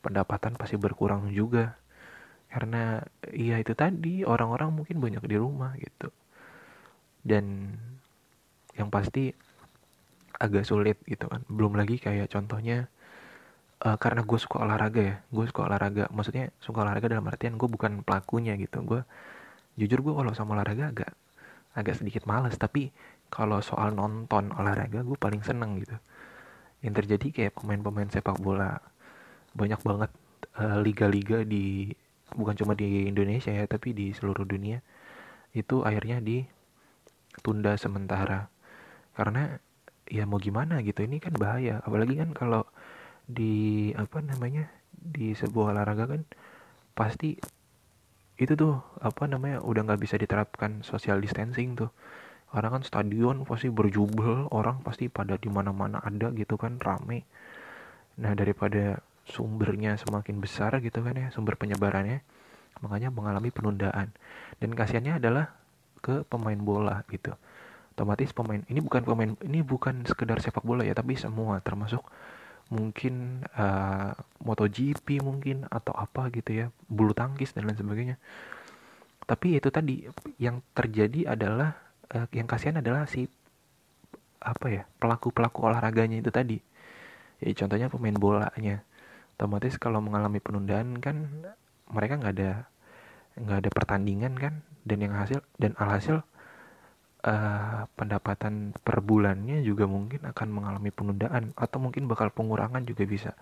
pendapatan 0.00 0.56
pasti 0.56 0.74
berkurang 0.80 1.30
juga. 1.30 1.76
Karena 2.48 3.04
iya 3.28 3.60
itu 3.60 3.76
tadi 3.76 4.24
orang-orang 4.24 4.72
mungkin 4.72 5.04
banyak 5.04 5.20
di 5.28 5.36
rumah 5.36 5.76
gitu. 5.76 6.08
Dan 7.20 7.76
yang 8.78 8.88
pasti 8.88 9.34
agak 10.38 10.64
sulit 10.64 10.96
gitu 11.04 11.26
kan. 11.26 11.42
Belum 11.50 11.74
lagi 11.74 11.98
kayak 11.98 12.30
contohnya 12.30 12.86
uh, 13.82 13.98
karena 13.98 14.22
gue 14.22 14.38
suka 14.38 14.62
olahraga 14.62 15.02
ya. 15.02 15.16
Gue 15.28 15.50
suka 15.50 15.66
olahraga 15.66 16.06
maksudnya 16.14 16.54
suka 16.62 16.86
olahraga 16.86 17.10
dalam 17.10 17.26
artian 17.26 17.58
gue 17.58 17.68
bukan 17.68 18.06
pelakunya 18.06 18.54
gitu. 18.54 18.80
Gue 18.86 19.02
jujur 19.74 20.00
gue 20.00 20.14
kalau 20.14 20.32
sama 20.32 20.54
olahraga 20.54 20.94
agak 20.94 21.10
agak 21.74 21.94
sedikit 21.98 22.24
males. 22.24 22.54
Tapi 22.54 22.94
kalau 23.28 23.60
soal 23.60 23.92
nonton 23.92 24.54
olahraga 24.54 25.02
gue 25.02 25.18
paling 25.18 25.42
seneng 25.42 25.82
gitu. 25.82 25.98
Yang 26.80 27.04
terjadi 27.04 27.26
kayak 27.34 27.52
pemain-pemain 27.58 28.08
sepak 28.08 28.38
bola 28.38 28.78
banyak 29.58 29.80
banget 29.82 30.10
eh, 30.62 30.78
liga-liga 30.78 31.42
uh, 31.42 31.46
di 31.46 31.90
bukan 32.36 32.54
cuma 32.54 32.76
di 32.76 33.08
Indonesia 33.08 33.48
ya 33.48 33.64
tapi 33.64 33.96
di 33.96 34.12
seluruh 34.12 34.44
dunia 34.44 34.84
itu 35.56 35.80
akhirnya 35.80 36.20
ditunda 36.20 37.74
sementara 37.80 38.52
karena 39.18 39.58
ya 40.06 40.22
mau 40.30 40.38
gimana 40.38 40.78
gitu 40.86 41.02
ini 41.02 41.18
kan 41.18 41.34
bahaya. 41.34 41.82
Apalagi 41.82 42.14
kan 42.22 42.30
kalau 42.30 42.62
di 43.26 43.90
apa 43.98 44.22
namanya 44.22 44.70
di 44.94 45.34
sebuah 45.34 45.74
olahraga 45.74 46.06
kan 46.06 46.22
pasti 46.94 47.34
itu 48.38 48.52
tuh 48.54 48.78
apa 49.02 49.26
namanya 49.26 49.58
udah 49.66 49.82
nggak 49.90 49.98
bisa 49.98 50.14
diterapkan 50.14 50.86
social 50.86 51.18
distancing 51.18 51.74
tuh. 51.74 51.90
Karena 52.54 52.78
kan 52.78 52.86
stadion 52.86 53.42
pasti 53.42 53.68
berjubel 53.74 54.46
orang 54.54 54.86
pasti 54.86 55.10
pada 55.10 55.34
di 55.34 55.50
mana 55.50 55.74
mana 55.74 55.98
ada 55.98 56.30
gitu 56.30 56.54
kan 56.54 56.78
rame. 56.78 57.26
Nah 58.22 58.38
daripada 58.38 59.02
sumbernya 59.26 59.98
semakin 59.98 60.38
besar 60.38 60.78
gitu 60.78 61.02
kan 61.02 61.18
ya 61.18 61.28
sumber 61.34 61.58
penyebarannya 61.58 62.22
makanya 62.86 63.10
mengalami 63.10 63.50
penundaan. 63.50 64.14
Dan 64.62 64.78
kasihannya 64.78 65.18
adalah 65.18 65.58
ke 65.98 66.22
pemain 66.30 66.56
bola 66.56 67.02
gitu 67.10 67.34
otomatis 67.98 68.30
pemain 68.30 68.62
ini 68.70 68.78
bukan 68.78 69.02
pemain 69.02 69.34
ini 69.42 69.66
bukan 69.66 70.06
sekedar 70.06 70.38
sepak 70.38 70.62
bola 70.62 70.86
ya 70.86 70.94
tapi 70.94 71.18
semua 71.18 71.58
termasuk 71.58 72.06
mungkin 72.68 73.44
uh, 73.56 74.12
MotoGP 74.44 75.24
mungkin 75.24 75.64
atau 75.72 75.96
apa 75.96 76.28
gitu 76.30 76.52
ya 76.52 76.66
bulu 76.86 77.16
tangkis 77.16 77.56
dan 77.56 77.64
lain 77.66 77.80
sebagainya. 77.80 78.16
Tapi 79.24 79.56
itu 79.56 79.68
tadi 79.72 80.04
yang 80.40 80.60
terjadi 80.76 81.32
adalah 81.32 81.76
uh, 82.12 82.28
yang 82.32 82.44
kasihan 82.44 82.80
adalah 82.80 83.08
si 83.08 83.26
apa 84.38 84.66
ya 84.70 84.82
pelaku 85.02 85.32
pelaku 85.32 85.64
olahraganya 85.66 86.20
itu 86.20 86.30
tadi. 86.30 86.60
Ya 87.40 87.50
contohnya 87.56 87.88
pemain 87.88 88.16
bolanya. 88.16 88.84
Otomatis 89.38 89.80
kalau 89.80 90.04
mengalami 90.04 90.42
penundaan 90.42 91.00
kan 91.00 91.24
mereka 91.88 92.20
nggak 92.20 92.34
ada 92.36 92.52
nggak 93.38 93.58
ada 93.64 93.70
pertandingan 93.70 94.34
kan 94.36 94.60
dan 94.82 94.98
yang 94.98 95.14
hasil 95.14 95.40
dan 95.56 95.72
alhasil 95.78 96.26
uh, 97.24 97.88
pendapatan 97.96 98.76
per 98.76 99.00
bulannya 99.00 99.64
juga 99.64 99.88
mungkin 99.88 100.26
akan 100.28 100.48
mengalami 100.50 100.90
penundaan 100.92 101.56
atau 101.56 101.78
mungkin 101.80 102.06
bakal 102.06 102.30
pengurangan 102.30 102.84
juga 102.84 103.04
bisa 103.08 103.32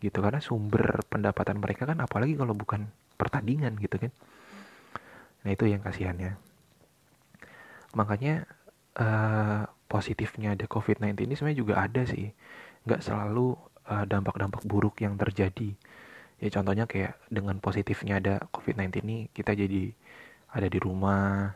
gitu. 0.00 0.18
Karena 0.22 0.40
sumber 0.40 1.04
pendapatan 1.06 1.60
mereka 1.60 1.86
kan 1.86 2.00
apalagi 2.02 2.34
kalau 2.34 2.56
bukan 2.56 2.88
pertandingan 3.14 3.76
gitu 3.78 4.00
kan. 4.00 4.12
Nah 5.44 5.50
itu 5.52 5.68
yang 5.68 5.84
kasihannya. 5.84 6.38
Makanya 7.94 8.48
uh, 8.98 9.70
positifnya 9.86 10.58
ada 10.58 10.66
COVID-19 10.66 11.28
ini 11.28 11.34
sebenarnya 11.38 11.60
juga 11.60 11.74
ada 11.78 12.02
sih. 12.08 12.32
Nggak 12.88 13.00
selalu 13.06 13.54
Eh, 13.84 14.04
dampak-dampak 14.08 14.64
uh, 14.64 14.68
buruk 14.68 15.04
yang 15.04 15.20
terjadi. 15.20 15.76
Ya 16.40 16.48
contohnya 16.48 16.88
kayak 16.88 17.20
dengan 17.28 17.60
positifnya 17.60 18.16
ada 18.16 18.40
COVID-19 18.48 19.04
ini 19.04 19.28
kita 19.28 19.52
jadi 19.52 19.92
ada 20.56 20.68
di 20.72 20.78
rumah 20.80 21.52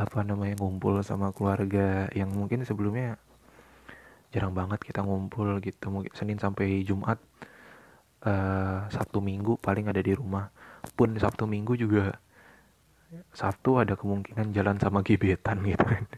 apa 0.00 0.24
namanya 0.24 0.56
ngumpul 0.56 1.04
sama 1.04 1.28
keluarga 1.36 2.08
yang 2.16 2.32
mungkin 2.32 2.64
sebelumnya 2.64 3.20
jarang 4.32 4.56
banget 4.56 4.80
kita 4.80 5.04
ngumpul 5.04 5.60
gitu. 5.60 5.92
Mungkin 5.92 6.16
Senin 6.16 6.40
sampai 6.40 6.80
Jumat 6.88 7.20
uh, 8.24 8.88
Sabtu 8.88 9.20
Minggu 9.20 9.60
paling 9.60 9.92
ada 9.92 10.00
di 10.00 10.16
rumah. 10.16 10.48
Pun 10.96 11.20
Sabtu 11.20 11.44
Minggu 11.44 11.76
juga 11.76 12.16
Sabtu 13.36 13.76
ada 13.76 13.98
kemungkinan 13.98 14.56
jalan 14.56 14.80
sama 14.80 15.04
gebetan 15.04 15.60
gitu 15.68 15.84
kan. 15.84 16.08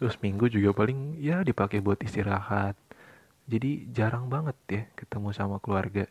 Terus 0.00 0.16
Minggu 0.24 0.48
juga 0.48 0.72
paling 0.72 1.20
ya 1.20 1.44
dipakai 1.44 1.84
buat 1.84 2.00
istirahat. 2.00 2.80
Jadi 3.44 3.92
jarang 3.92 4.32
banget 4.32 4.56
ya 4.72 4.82
ketemu 4.96 5.36
sama 5.36 5.60
keluarga. 5.60 6.08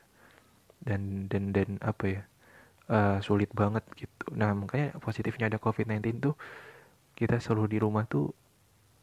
Dan 0.84 1.32
dan 1.32 1.56
dan 1.56 1.80
apa 1.82 2.06
ya 2.06 2.22
uh, 2.90 3.18
sulit 3.24 3.52
banget 3.54 3.84
gitu. 3.96 4.26
Nah 4.36 4.52
makanya 4.56 4.96
positifnya 5.00 5.48
ada 5.48 5.60
covid-19 5.62 6.20
tuh 6.20 6.36
kita 7.14 7.38
selalu 7.38 7.66
di 7.70 7.78
rumah 7.80 8.10
tuh 8.10 8.34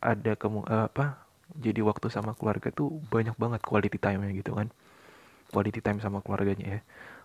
ada 0.02 0.34
kemu 0.34 0.66
uh, 0.66 0.88
apa 0.90 1.28
jadi 1.54 1.82
waktu 1.82 2.08
sama 2.10 2.34
keluarga 2.38 2.70
tuh 2.70 3.02
banyak 3.10 3.34
banget 3.34 3.60
quality 3.64 3.98
time 3.98 4.26
nya 4.26 4.32
gitu 4.34 4.54
kan. 4.54 4.68
Quality 5.50 5.80
time 5.82 5.98
sama 5.98 6.22
keluarganya 6.22 6.78
ya. 6.78 6.80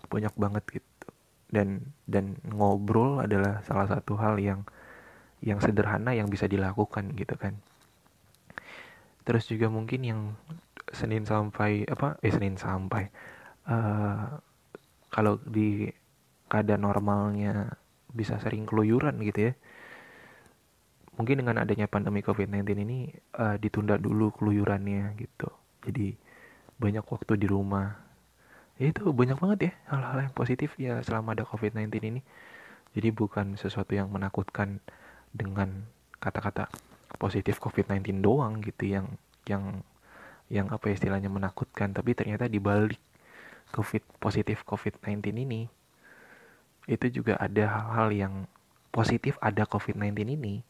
Banyak 0.10 0.34
banget 0.38 0.64
gitu. 0.82 1.08
Dan 1.50 1.94
dan 2.10 2.38
ngobrol 2.50 3.22
adalah 3.22 3.62
salah 3.66 3.86
satu 3.86 4.18
hal 4.18 4.42
yang 4.42 4.66
yang 5.46 5.62
sederhana 5.62 6.18
yang 6.18 6.26
bisa 6.26 6.50
dilakukan 6.50 7.14
gitu 7.14 7.38
kan. 7.38 7.54
Terus 9.26 9.46
juga 9.50 9.70
mungkin 9.70 10.02
yang 10.06 10.22
Senin 10.90 11.26
sampai 11.26 11.86
apa 11.86 12.18
eh 12.22 12.34
Senin 12.34 12.58
sampai 12.58 13.10
uh, 13.70 14.38
kalau 15.10 15.38
di 15.46 15.90
keadaan 16.50 16.86
normalnya 16.86 17.76
bisa 18.16 18.40
sering 18.40 18.64
keluyuran 18.64 19.20
gitu 19.26 19.52
ya. 19.52 19.54
Mungkin 21.16 21.44
dengan 21.44 21.64
adanya 21.64 21.88
pandemi 21.88 22.20
COVID-19 22.20 22.64
ini 22.84 23.00
uh, 23.40 23.56
ditunda 23.56 23.96
dulu 23.96 24.36
keluyurannya 24.36 25.16
gitu. 25.16 25.48
Jadi 25.88 26.16
banyak 26.76 27.06
waktu 27.08 27.40
di 27.40 27.48
rumah. 27.48 27.96
Ya 28.76 28.92
itu 28.92 29.08
banyak 29.08 29.40
banget 29.40 29.60
ya 29.60 29.74
hal-hal 29.96 30.28
yang 30.28 30.36
positif 30.36 30.76
ya 30.76 31.00
selama 31.00 31.32
ada 31.36 31.48
COVID-19 31.48 31.88
ini. 32.04 32.22
Jadi 32.96 33.12
bukan 33.12 33.56
sesuatu 33.56 33.96
yang 33.96 34.12
menakutkan 34.12 34.84
dengan 35.32 35.88
kata-kata 36.20 36.68
positif 37.16 37.60
COVID-19 37.64 38.20
doang 38.20 38.60
gitu 38.60 38.92
yang 38.92 39.08
yang 39.48 39.84
yang 40.52 40.68
apa 40.68 40.92
istilahnya 40.92 41.32
menakutkan. 41.32 41.96
Tapi 41.96 42.12
ternyata 42.12 42.52
di 42.52 42.60
balik 42.60 43.00
covid 43.72 44.04
positif 44.20 44.62
covid-19 44.68 45.32
ini 45.36 45.68
itu 46.86 47.22
juga 47.22 47.38
ada 47.42 47.66
hal-hal 47.66 48.10
yang 48.14 48.34
positif 48.94 49.36
ada 49.42 49.66
covid-19 49.68 50.16
ini. 50.38 50.62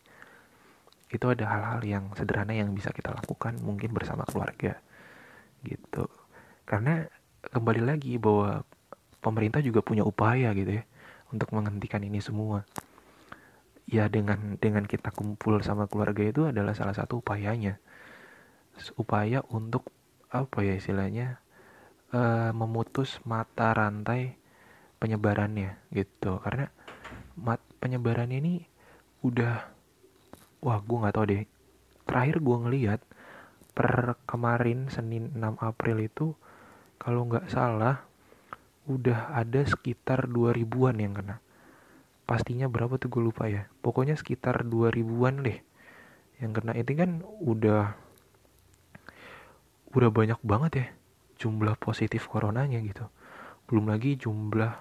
Itu 1.11 1.29
ada 1.29 1.45
hal-hal 1.45 1.81
yang 1.85 2.03
sederhana 2.17 2.57
yang 2.57 2.73
bisa 2.73 2.89
kita 2.89 3.13
lakukan 3.13 3.61
mungkin 3.61 3.93
bersama 3.93 4.25
keluarga 4.25 4.79
gitu. 5.61 6.09
Karena 6.65 7.05
kembali 7.45 7.81
lagi 7.85 8.17
bahwa 8.17 8.65
pemerintah 9.21 9.61
juga 9.61 9.85
punya 9.85 10.01
upaya 10.01 10.53
gitu 10.57 10.81
ya 10.81 10.83
untuk 11.29 11.53
menghentikan 11.53 12.01
ini 12.01 12.17
semua. 12.23 12.65
Ya 13.85 14.09
dengan 14.09 14.57
dengan 14.57 14.89
kita 14.89 15.13
kumpul 15.13 15.61
sama 15.61 15.85
keluarga 15.85 16.25
itu 16.25 16.49
adalah 16.49 16.73
salah 16.73 16.97
satu 16.97 17.21
upayanya. 17.21 17.77
Upaya 18.97 19.45
untuk 19.53 19.93
apa 20.33 20.65
ya 20.65 20.73
istilahnya 20.73 21.37
uh, 22.11 22.49
memutus 22.51 23.21
mata 23.23 23.71
rantai 23.71 24.41
penyebarannya 24.97 25.77
gitu. 25.91 26.39
Karena 26.41 26.69
mat 27.39 27.61
penyebaran 27.83 28.31
ini 28.31 28.63
udah 29.21 29.67
wah 30.63 30.79
gue 30.81 30.97
nggak 30.97 31.15
tahu 31.15 31.25
deh. 31.29 31.43
Terakhir 32.05 32.37
gue 32.41 32.57
ngeliat 32.57 33.01
per 33.75 34.15
kemarin 34.23 34.87
Senin 34.87 35.35
6 35.35 35.59
April 35.59 35.97
itu 36.03 36.33
kalau 37.01 37.27
nggak 37.27 37.51
salah 37.51 38.07
udah 38.85 39.33
ada 39.33 39.65
sekitar 39.65 40.29
2000-an 40.29 40.97
yang 41.01 41.13
kena. 41.17 41.41
Pastinya 42.25 42.69
berapa 42.69 42.97
tuh 42.97 43.09
gue 43.09 43.21
lupa 43.21 43.49
ya. 43.49 43.69
Pokoknya 43.81 44.17
sekitar 44.17 44.65
2000-an 44.65 45.35
deh 45.45 45.59
yang 46.41 46.51
kena. 46.53 46.73
Itu 46.77 46.93
kan 46.93 47.21
udah 47.41 48.05
udah 49.95 50.09
banyak 50.11 50.39
banget 50.43 50.71
ya 50.75 50.85
jumlah 51.39 51.79
positif 51.79 52.27
coronanya 52.27 52.83
gitu 52.83 53.07
belum 53.65 53.89
lagi 53.89 54.17
jumlah 54.17 54.71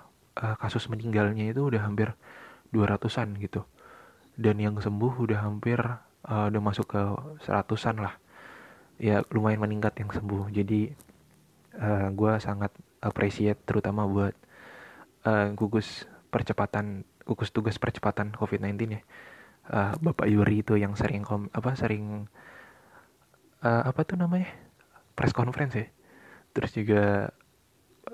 uh, 0.41 0.57
kasus 0.61 0.89
meninggalnya 0.93 1.51
itu 1.51 1.69
udah 1.73 1.85
hampir 1.85 2.13
200-an 2.75 3.39
gitu. 3.41 3.65
Dan 4.35 4.59
yang 4.59 4.77
sembuh 4.77 5.15
udah 5.25 5.47
hampir 5.47 5.79
uh, 6.27 6.47
udah 6.51 6.63
masuk 6.63 6.91
ke 6.91 7.03
seratusan 7.47 8.03
lah. 8.03 8.15
Ya 8.99 9.23
lumayan 9.31 9.63
meningkat 9.63 9.95
yang 9.99 10.11
sembuh. 10.11 10.51
Jadi 10.51 10.91
uh, 11.79 12.09
gue 12.11 12.33
sangat 12.43 12.71
appreciate 13.01 13.63
terutama 13.63 14.07
buat 14.09 14.35
uh, 15.27 15.53
gugus 15.55 16.07
percepatan 16.33 17.07
gugus 17.25 17.55
tugas 17.55 17.79
percepatan 17.81 18.35
COVID-19 18.35 19.01
ya. 19.01 19.03
Uh, 19.65 19.93
Bapak 19.97 20.29
Yuri 20.29 20.61
itu 20.61 20.77
yang 20.77 20.93
sering 20.93 21.25
kom 21.25 21.49
apa 21.57 21.73
sering 21.73 22.29
uh, 23.65 23.83
apa 23.89 24.05
tuh 24.05 24.21
namanya? 24.21 24.51
Press 25.17 25.33
conference 25.33 25.75
ya. 25.79 25.87
Terus 26.53 26.71
juga 26.77 27.33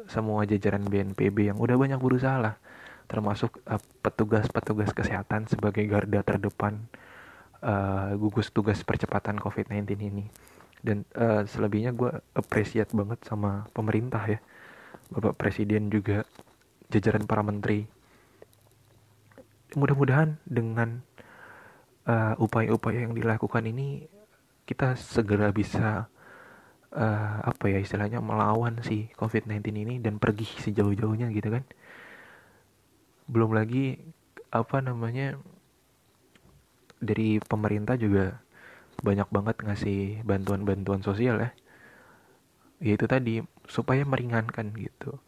semua 0.06 0.46
jajaran 0.46 0.86
BNPB 0.86 1.54
yang 1.54 1.58
udah 1.58 1.76
banyak 1.78 1.98
berusaha 1.98 2.38
lah 2.38 2.54
termasuk 3.10 3.58
uh, 3.66 3.82
petugas-petugas 4.06 4.94
kesehatan 4.94 5.50
sebagai 5.50 5.82
garda 5.90 6.22
terdepan 6.22 6.86
uh, 7.58 8.14
gugus 8.14 8.54
tugas 8.54 8.78
percepatan 8.86 9.34
COVID-19 9.42 9.98
ini. 9.98 10.30
Dan 10.78 11.02
uh, 11.18 11.42
selebihnya 11.42 11.90
gue 11.90 12.22
appreciate 12.38 12.94
banget 12.94 13.18
sama 13.26 13.66
pemerintah 13.74 14.22
ya, 14.30 14.38
Bapak 15.10 15.42
Presiden 15.42 15.90
juga 15.90 16.22
jajaran 16.94 17.26
para 17.26 17.42
menteri. 17.42 17.82
Mudah-mudahan 19.74 20.38
dengan 20.46 21.02
upaya-upaya 22.38 22.98
uh, 22.98 23.04
yang 23.06 23.14
dilakukan 23.14 23.70
ini 23.70 24.02
kita 24.66 24.98
segera 24.98 25.50
bisa 25.54 26.10
uh, 26.94 27.34
apa 27.46 27.64
ya 27.70 27.78
istilahnya 27.78 28.18
melawan 28.18 28.82
si 28.82 29.10
COVID-19 29.14 29.62
ini 29.74 29.94
dan 30.02 30.18
pergi 30.18 30.46
sejauh-jauhnya 30.64 31.30
gitu 31.30 31.50
kan. 31.54 31.64
Belum 33.30 33.54
lagi 33.54 33.98
apa 34.50 34.82
namanya 34.82 35.38
dari 36.98 37.38
pemerintah 37.38 37.94
juga 37.94 38.42
banyak 39.00 39.28
banget 39.30 39.56
ngasih 39.64 40.00
bantuan-bantuan 40.26 41.00
sosial 41.00 41.38
ya. 41.40 41.50
Yaitu 42.80 43.06
tadi 43.06 43.44
supaya 43.68 44.02
meringankan 44.02 44.72
gitu. 44.74 45.20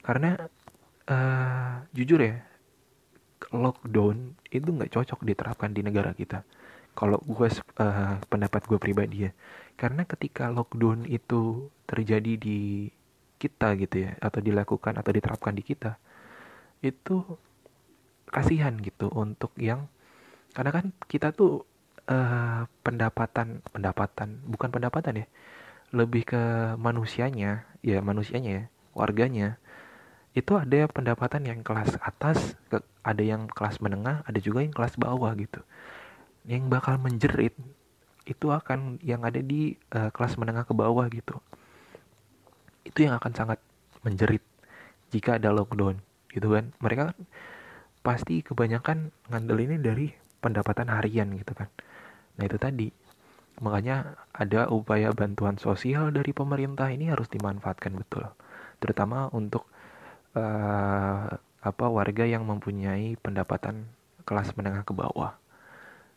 Karena 0.00 0.48
uh, 1.10 1.84
jujur 1.92 2.22
ya 2.22 2.40
lockdown 3.50 4.36
itu 4.52 4.68
nggak 4.68 4.92
cocok 4.94 5.20
diterapkan 5.26 5.70
di 5.74 5.84
negara 5.84 6.14
kita. 6.16 6.46
Kalau 6.90 7.22
gue 7.22 7.48
uh, 7.80 8.18
pendapat 8.26 8.62
gue 8.66 8.78
pribadi 8.80 9.28
ya 9.28 9.32
karena 9.80 10.04
ketika 10.04 10.52
lockdown 10.52 11.08
itu 11.08 11.72
terjadi 11.88 12.36
di 12.36 12.92
kita 13.40 13.72
gitu 13.80 14.04
ya 14.04 14.10
atau 14.20 14.44
dilakukan 14.44 15.00
atau 15.00 15.10
diterapkan 15.16 15.56
di 15.56 15.64
kita 15.64 15.96
itu 16.84 17.24
kasihan 18.28 18.76
gitu 18.84 19.08
untuk 19.16 19.56
yang 19.56 19.88
karena 20.52 20.70
kan 20.70 20.84
kita 21.08 21.32
tuh 21.32 21.64
uh, 22.12 22.68
pendapatan 22.84 23.64
pendapatan 23.72 24.44
bukan 24.44 24.68
pendapatan 24.68 25.24
ya 25.24 25.26
lebih 25.96 26.28
ke 26.28 26.42
manusianya 26.76 27.64
ya 27.80 27.98
manusianya 28.04 28.50
ya 28.52 28.64
warganya 28.92 29.56
itu 30.36 30.54
ada 30.60 30.86
pendapatan 30.92 31.48
yang 31.48 31.64
kelas 31.64 31.96
atas 32.04 32.54
ada 33.02 33.22
yang 33.24 33.48
kelas 33.48 33.80
menengah 33.80 34.22
ada 34.28 34.38
juga 34.38 34.60
yang 34.60 34.76
kelas 34.76 35.00
bawah 35.00 35.32
gitu 35.34 35.64
yang 36.44 36.68
bakal 36.68 37.00
menjerit 37.00 37.56
itu 38.30 38.54
akan 38.54 39.02
yang 39.02 39.26
ada 39.26 39.42
di 39.42 39.74
uh, 39.90 40.14
kelas 40.14 40.38
menengah 40.38 40.62
ke 40.62 40.70
bawah 40.70 41.10
gitu 41.10 41.42
itu 42.86 43.02
yang 43.02 43.18
akan 43.18 43.34
sangat 43.34 43.58
menjerit 44.06 44.42
jika 45.10 45.42
ada 45.42 45.50
lockdown 45.50 45.98
gitu 46.30 46.54
kan 46.54 46.70
mereka 46.78 47.10
kan 47.10 47.18
pasti 48.00 48.40
kebanyakan 48.40 49.12
ngandel 49.28 49.58
ini 49.60 49.76
dari 49.76 50.08
pendapatan 50.40 50.88
harian 50.88 51.28
gitu 51.36 51.52
kan. 51.52 51.68
Nah 52.40 52.44
itu 52.48 52.56
tadi 52.56 52.88
makanya 53.60 54.16
ada 54.32 54.72
upaya 54.72 55.12
bantuan 55.12 55.60
sosial 55.60 56.08
dari 56.08 56.32
pemerintah 56.32 56.88
ini 56.88 57.12
harus 57.12 57.28
dimanfaatkan 57.28 57.92
betul, 57.92 58.24
terutama 58.80 59.28
untuk 59.36 59.68
uh, 60.32 61.28
apa 61.60 61.86
warga 61.92 62.24
yang 62.24 62.48
mempunyai 62.48 63.20
pendapatan 63.20 63.84
kelas 64.24 64.56
menengah 64.56 64.80
ke 64.80 64.96
bawah 64.96 65.36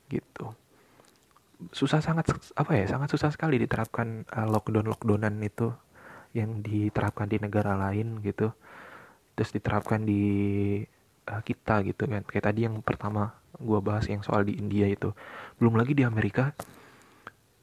gitu. 0.07 0.55
Susah 1.71 2.03
sangat 2.03 2.33
apa 2.57 2.71
ya 2.75 2.85
sangat 2.89 3.13
susah 3.13 3.29
sekali 3.29 3.61
diterapkan 3.61 4.27
uh, 4.33 4.47
lockdown 4.49 4.89
lockdownan 4.89 5.39
itu 5.45 5.71
yang 6.33 6.65
diterapkan 6.65 7.29
di 7.29 7.37
negara 7.37 7.77
lain 7.77 8.19
gitu. 8.25 8.51
Terus 9.37 9.49
diterapkan 9.53 10.01
di 10.03 10.21
uh, 11.29 11.41
kita 11.45 11.85
gitu 11.87 12.09
kan. 12.09 12.25
Kayak 12.25 12.45
tadi 12.51 12.65
yang 12.65 12.81
pertama 12.81 13.37
gue 13.55 13.79
bahas 13.79 14.09
yang 14.09 14.25
soal 14.25 14.43
di 14.43 14.57
India 14.57 14.89
itu. 14.89 15.13
Belum 15.61 15.77
lagi 15.77 15.93
di 15.93 16.03
Amerika 16.03 16.51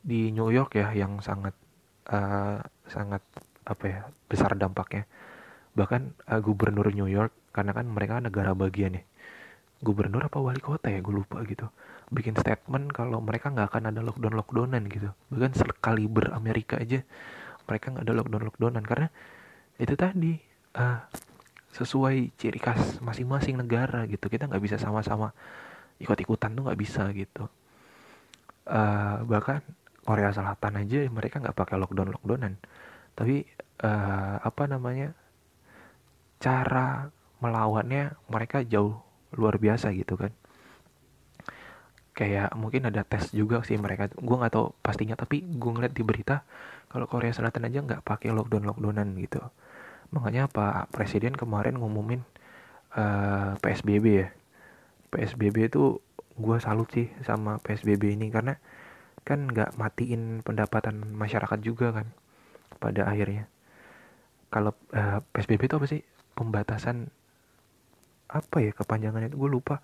di 0.01 0.33
New 0.33 0.49
York 0.49 0.81
ya 0.81 0.95
yang 0.97 1.21
sangat 1.21 1.53
uh, 2.09 2.63
sangat 2.89 3.21
apa 3.67 3.85
ya 3.85 4.01
besar 4.31 4.55
dampaknya. 4.55 5.05
Bahkan 5.75 6.31
uh, 6.31 6.41
gubernur 6.41 6.89
New 6.95 7.11
York 7.11 7.35
karena 7.51 7.75
kan 7.75 7.87
mereka 7.91 8.23
negara 8.23 8.55
bagian 8.55 8.97
ya. 8.97 9.05
Gubernur 9.83 10.25
apa 10.25 10.39
wali 10.39 10.63
kota 10.63 10.89
ya? 10.89 11.03
Gue 11.03 11.21
lupa 11.21 11.43
gitu 11.45 11.67
bikin 12.11 12.35
statement 12.35 12.91
kalau 12.91 13.23
mereka 13.23 13.55
nggak 13.55 13.71
akan 13.71 13.95
ada 13.95 14.01
lockdown 14.03 14.35
lockdownan 14.35 14.83
gitu. 14.91 15.15
Bahkan 15.31 15.55
sekali 15.55 16.11
ber 16.11 16.35
Amerika 16.35 16.77
aja 16.77 17.01
mereka 17.71 17.95
nggak 17.95 18.05
ada 18.05 18.15
lockdown 18.19 18.45
lockdownan. 18.51 18.83
Karena 18.83 19.09
itu 19.79 19.95
tadi 19.95 20.35
uh, 20.77 20.99
sesuai 21.71 22.35
ciri 22.35 22.59
khas 22.59 22.99
masing-masing 22.99 23.57
negara 23.63 24.05
gitu. 24.11 24.27
Kita 24.27 24.51
nggak 24.51 24.63
bisa 24.63 24.77
sama-sama 24.77 25.31
ikut-ikutan 26.03 26.51
tuh 26.59 26.67
nggak 26.67 26.81
bisa 26.81 27.07
gitu. 27.15 27.47
Uh, 28.67 29.23
bahkan 29.31 29.63
Korea 30.03 30.35
Selatan 30.35 30.83
aja 30.83 31.07
mereka 31.07 31.39
nggak 31.39 31.55
pakai 31.55 31.79
lockdown 31.79 32.11
lockdownan. 32.11 32.59
Tapi 33.15 33.47
uh, 33.87 34.43
apa 34.43 34.67
namanya 34.67 35.15
cara 36.43 37.07
melawannya 37.39 38.19
mereka 38.27 38.67
jauh 38.67 38.99
luar 39.37 39.63
biasa 39.63 39.95
gitu 39.95 40.19
kan 40.19 40.35
kayak 42.15 42.53
mungkin 42.59 42.91
ada 42.91 43.03
tes 43.07 43.31
juga 43.33 43.63
sih 43.63 43.79
mereka. 43.79 44.11
Gue 44.13 44.37
nggak 44.37 44.53
tahu 44.53 44.75
pastinya 44.85 45.15
tapi 45.17 45.43
gue 45.43 45.71
ngeliat 45.71 45.95
di 45.95 46.03
berita 46.05 46.43
kalau 46.91 47.07
Korea 47.07 47.31
Selatan 47.31 47.67
aja 47.71 47.81
nggak 47.81 48.03
pakai 48.03 48.35
lockdown 48.35 48.67
lockdownan 48.67 49.15
gitu. 49.23 49.41
Makanya 50.11 50.51
Pak 50.51 50.91
Presiden 50.91 51.39
kemarin 51.39 51.79
ngumumin 51.79 52.27
uh, 52.99 53.01
eh, 53.01 53.51
PSBB 53.63 54.07
ya. 54.11 54.29
PSBB 55.11 55.71
itu 55.71 56.03
gue 56.41 56.57
salut 56.63 56.89
sih 56.91 57.11
sama 57.27 57.59
PSBB 57.63 58.17
ini 58.19 58.31
karena 58.31 58.59
kan 59.23 59.47
nggak 59.51 59.77
matiin 59.77 60.41
pendapatan 60.41 61.15
masyarakat 61.15 61.59
juga 61.63 61.95
kan 61.95 62.07
pada 62.83 63.07
akhirnya. 63.07 63.47
Kalau 64.51 64.75
uh, 64.95 64.99
eh, 64.99 65.19
PSBB 65.31 65.71
itu 65.71 65.77
apa 65.79 65.87
sih? 65.87 66.03
Pembatasan 66.35 67.11
apa 68.31 68.57
ya 68.63 68.75
kepanjangannya 68.75 69.31
itu? 69.31 69.39
Gue 69.39 69.51
lupa. 69.51 69.79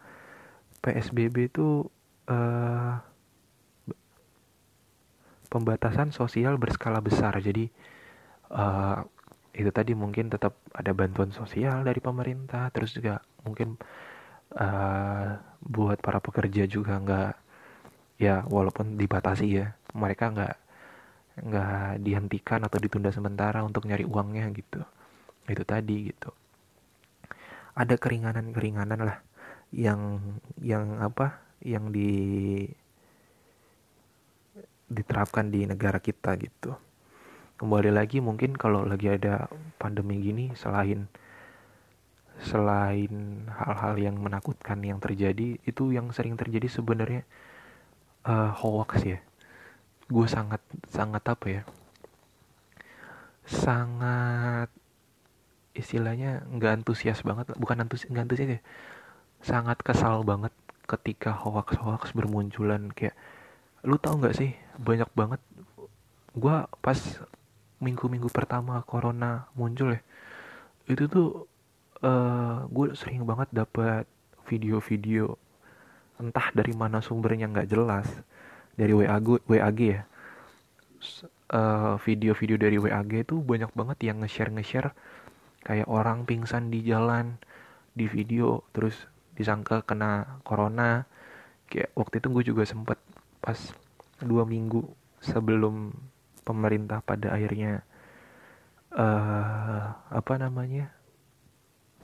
PSBB 0.83 1.51
itu 1.51 1.87
uh, 2.27 2.95
pembatasan 5.49 6.11
sosial 6.13 6.59
berskala 6.61 7.01
besar. 7.01 7.33
Jadi 7.41 7.71
uh, 8.53 9.01
itu 9.57 9.71
tadi 9.73 9.97
mungkin 9.97 10.29
tetap 10.29 10.61
ada 10.77 10.93
bantuan 10.93 11.33
sosial 11.33 11.81
dari 11.81 11.97
pemerintah 12.05 12.69
terus 12.69 12.93
juga 12.93 13.25
mungkin 13.41 13.81
uh, 14.53 15.41
buat 15.65 15.99
para 16.05 16.21
pekerja 16.21 16.69
juga 16.69 17.01
nggak 17.01 17.33
ya 18.21 18.45
walaupun 18.45 19.01
dibatasi 19.01 19.47
ya 19.49 19.73
mereka 19.97 20.29
nggak 20.29 20.57
nggak 21.37 22.01
dihentikan 22.05 22.65
atau 22.65 22.81
ditunda 22.81 23.13
sementara 23.13 23.65
untuk 23.65 23.89
nyari 23.89 24.05
uangnya 24.05 24.53
gitu. 24.53 24.85
Itu 25.49 25.65
tadi 25.65 26.13
gitu. 26.13 26.33
Ada 27.77 27.97
keringanan 28.01 28.53
keringanan 28.53 29.01
lah 29.05 29.19
yang 29.73 30.21
yang 30.61 31.01
apa 31.01 31.46
yang 31.63 31.93
di 31.93 32.65
diterapkan 34.87 35.51
di 35.51 35.67
negara 35.67 35.99
kita 35.99 36.37
gitu. 36.39 36.77
Kembali 37.57 37.91
lagi 37.91 38.21
mungkin 38.21 38.55
kalau 38.55 38.85
lagi 38.85 39.09
ada 39.11 39.49
pandemi 39.81 40.21
gini 40.21 40.53
selain 40.53 41.09
selain 42.37 43.49
hal-hal 43.49 43.97
yang 43.97 44.21
menakutkan 44.21 44.85
yang 44.85 45.01
terjadi 45.01 45.57
itu 45.65 45.85
yang 45.91 46.13
sering 46.13 46.37
terjadi 46.37 46.69
sebenarnya 46.69 47.25
uh, 48.29 48.53
hoax 48.53 48.91
ya. 49.03 49.19
Gue 50.07 50.29
sangat 50.29 50.61
sangat 50.93 51.25
apa 51.27 51.47
ya 51.49 51.63
sangat 53.47 54.69
istilahnya 55.73 56.43
nggak 56.51 56.83
antusias 56.83 57.23
banget 57.23 57.55
bukan 57.55 57.87
antusias 57.87 58.11
nggak 58.11 58.27
antusias 58.27 58.51
ya 58.59 58.61
sangat 59.39 59.79
kesal 59.87 60.27
banget 60.27 60.51
ketika 60.87 61.35
hoax 61.35 61.77
hoax 61.83 62.15
bermunculan 62.15 62.91
kayak 62.95 63.15
lu 63.87 63.99
tau 63.99 64.19
nggak 64.19 64.35
sih 64.35 64.55
banyak 64.79 65.11
banget 65.15 65.43
gue 66.37 66.57
pas 66.83 66.99
minggu-minggu 67.83 68.31
pertama 68.33 68.81
corona 68.87 69.51
muncul 69.59 69.95
ya 69.95 70.01
itu 70.87 71.11
tuh 71.11 71.29
uh, 72.03 72.09
eh, 72.09 72.59
gue 72.71 72.87
sering 72.95 73.27
banget 73.27 73.51
dapat 73.51 74.07
video-video 74.47 75.35
entah 76.17 76.49
dari 76.55 76.73
mana 76.73 77.05
sumbernya 77.05 77.51
nggak 77.51 77.69
jelas 77.69 78.09
dari 78.77 78.93
WAG 78.93 79.45
WAG 79.49 79.81
ya. 79.81 80.03
Uh, 81.47 81.95
video-video 82.03 82.59
dari 82.59 82.77
WAG 82.81 83.23
itu 83.23 83.39
banyak 83.39 83.71
banget 83.77 83.99
yang 84.03 84.19
nge-share 84.19 84.51
nge-share 84.51 84.91
kayak 85.63 85.87
orang 85.87 86.27
pingsan 86.27 86.75
di 86.75 86.83
jalan 86.83 87.39
di 87.95 88.11
video 88.11 88.67
terus 88.75 89.07
disangka 89.37 89.85
kena 89.85 90.41
corona. 90.43 91.05
Kayak 91.69 91.93
waktu 91.95 92.15
itu 92.19 92.29
gue 92.33 92.45
juga 92.55 92.63
sempet 92.65 92.99
pas 93.45 93.59
dua 94.23 94.49
minggu 94.49 94.83
sebelum 95.21 95.93
pemerintah 96.47 97.03
pada 97.03 97.35
akhirnya 97.35 97.83
uh, 98.95 99.93
apa 100.09 100.35
namanya 100.39 100.95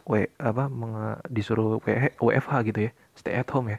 w 0.02 0.26
apa 0.34 0.66
meng, 0.66 1.22
disuruh 1.30 1.78
w, 1.78 1.86
WFH 2.18 2.54
gitu 2.68 2.80
ya 2.86 2.92
stay 3.14 3.38
at 3.38 3.48
home 3.50 3.72
ya. 3.74 3.78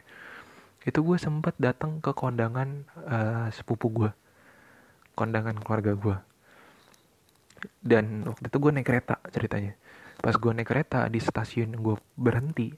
Itu 0.84 1.00
gue 1.00 1.16
sempet 1.16 1.56
datang 1.56 2.00
ke 2.00 2.12
kondangan 2.12 2.84
uh, 3.08 3.48
sepupu 3.52 3.88
gue 3.92 4.10
kondangan 5.14 5.54
keluarga 5.62 5.94
gue 5.94 6.16
dan 7.80 8.28
waktu 8.28 8.46
itu 8.48 8.56
gue 8.60 8.72
naik 8.72 8.86
kereta 8.88 9.16
ceritanya. 9.32 9.72
Pas 10.20 10.36
gue 10.36 10.52
naik 10.52 10.68
kereta 10.68 11.08
di 11.08 11.20
stasiun 11.20 11.76
gue 11.76 11.96
berhenti 12.16 12.72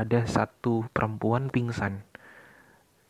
ada 0.00 0.24
satu 0.24 0.88
perempuan 0.96 1.52
pingsan. 1.52 2.00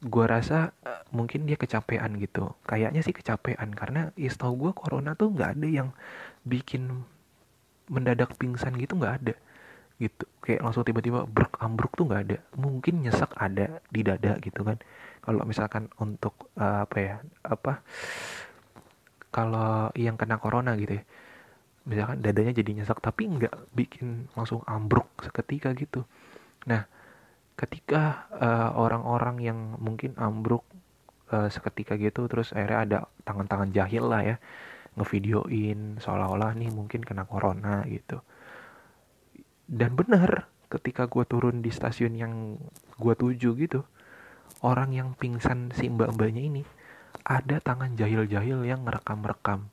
Gue 0.03 0.25
rasa 0.27 0.75
uh, 0.83 1.05
mungkin 1.15 1.47
dia 1.47 1.55
kecapean 1.55 2.19
gitu. 2.19 2.51
Kayaknya 2.67 3.01
sih 3.07 3.15
kecapean 3.15 3.71
karena 3.77 4.11
ya 4.19 4.33
gue 4.35 4.71
corona 4.75 5.15
tuh 5.15 5.31
nggak 5.31 5.61
ada 5.61 5.69
yang 5.69 5.89
bikin 6.43 7.07
mendadak 7.87 8.35
pingsan 8.41 8.75
gitu 8.75 8.99
nggak 8.99 9.15
ada. 9.23 9.35
Gitu. 10.01 10.25
Kayak 10.41 10.61
langsung 10.67 10.83
tiba-tiba 10.89 11.29
bruk 11.29 11.55
ambruk 11.63 11.95
tuh 11.95 12.09
nggak 12.09 12.23
ada. 12.27 12.39
Mungkin 12.59 13.07
nyesek 13.07 13.31
ada 13.39 13.79
di 13.93 14.01
dada 14.03 14.41
gitu 14.43 14.67
kan. 14.67 14.81
Kalau 15.21 15.45
misalkan 15.47 15.87
untuk 16.01 16.51
uh, 16.57 16.89
apa 16.89 16.97
ya 16.99 17.17
apa 17.45 17.85
kalau 19.31 19.95
yang 19.95 20.17
kena 20.19 20.41
corona 20.41 20.75
gitu 20.75 20.99
ya. 20.99 21.05
Misalkan 21.85 22.25
dadanya 22.25 22.57
jadi 22.57 22.71
nyesek 22.83 22.99
tapi 23.05 23.29
nggak 23.29 23.77
bikin 23.77 24.33
langsung 24.33 24.65
ambruk 24.65 25.07
seketika 25.21 25.77
gitu 25.77 26.09
nah 26.69 26.85
ketika 27.57 28.29
uh, 28.33 28.71
orang-orang 28.77 29.37
yang 29.45 29.59
mungkin 29.77 30.17
ambruk 30.17 30.65
uh, 31.29 31.53
seketika 31.53 32.01
gitu 32.01 32.25
terus 32.27 32.57
akhirnya 32.57 32.81
ada 32.85 32.99
tangan-tangan 33.29 33.71
jahil 33.71 34.09
lah 34.09 34.23
ya 34.25 34.37
ngevideoin 34.99 36.03
seolah-olah 36.03 36.57
nih 36.59 36.71
mungkin 36.75 37.05
kena 37.07 37.23
corona 37.29 37.87
gitu. 37.87 38.19
Dan 39.71 39.95
benar 39.95 40.51
ketika 40.67 41.07
gue 41.07 41.23
turun 41.27 41.63
di 41.63 41.71
stasiun 41.71 42.15
yang 42.19 42.59
gue 42.99 43.15
tuju 43.15 43.55
gitu 43.59 43.87
orang 44.67 44.91
yang 44.95 45.09
pingsan 45.15 45.71
si 45.75 45.89
mbak-mbaknya 45.89 46.43
ini 46.43 46.63
ada 47.27 47.63
tangan 47.63 47.95
jahil-jahil 47.95 48.67
yang 48.67 48.83
ngerekam-rekam. 48.83 49.71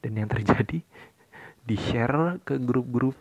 Dan 0.00 0.12
yang 0.16 0.28
terjadi 0.32 0.80
di 1.60 1.76
share 1.76 2.40
ke 2.40 2.56
grup-grup 2.56 3.16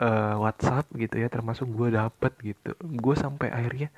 uh, 0.00 0.36
WhatsApp 0.40 0.88
gitu 0.96 1.20
ya 1.20 1.28
termasuk 1.28 1.68
gue 1.70 1.94
dapet 1.94 2.32
gitu. 2.42 2.72
Gue 2.80 3.14
sampai 3.14 3.50
akhirnya 3.50 3.88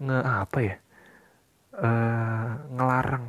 nge 0.00 0.18
apa 0.24 0.58
ya 0.64 0.76
uh, 1.80 2.50
ngelarang 2.72 3.26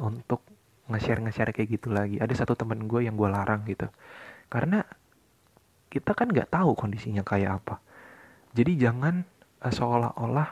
untuk 0.00 0.42
nge-share 0.86 1.22
nge-share 1.24 1.52
kayak 1.54 1.68
gitu 1.80 1.88
lagi. 1.90 2.18
Ada 2.18 2.46
satu 2.46 2.54
temen 2.54 2.86
gue 2.86 3.06
yang 3.06 3.14
gue 3.14 3.28
larang 3.28 3.66
gitu. 3.66 3.90
Karena 4.46 4.84
kita 5.90 6.12
kan 6.12 6.30
nggak 6.30 6.50
tahu 6.52 6.74
kondisinya 6.76 7.22
kayak 7.26 7.62
apa. 7.62 7.80
Jadi 8.54 8.78
jangan 8.78 9.22
uh, 9.62 9.72
seolah-olah 9.72 10.48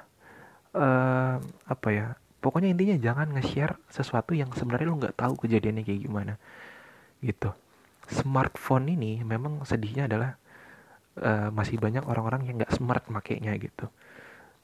uh, 0.75 1.37
apa 1.71 1.89
ya 1.91 2.07
pokoknya 2.45 2.77
intinya 2.77 2.97
jangan 3.01 3.33
nge-share 3.33 3.81
sesuatu 3.89 4.37
yang 4.37 4.53
sebenarnya 4.53 4.87
lo 4.91 5.01
nggak 5.01 5.17
tahu 5.17 5.35
kejadiannya 5.41 5.81
kayak 5.81 6.01
gimana 6.05 6.35
gitu 7.25 7.57
smartphone 8.09 8.93
ini 8.93 9.21
memang 9.25 9.65
sedihnya 9.65 10.09
adalah 10.09 10.37
uh, 11.21 11.49
masih 11.55 11.81
banyak 11.81 12.05
orang-orang 12.05 12.49
yang 12.49 12.61
nggak 12.61 12.75
smart 12.75 13.07
makainya 13.09 13.55
gitu. 13.57 13.89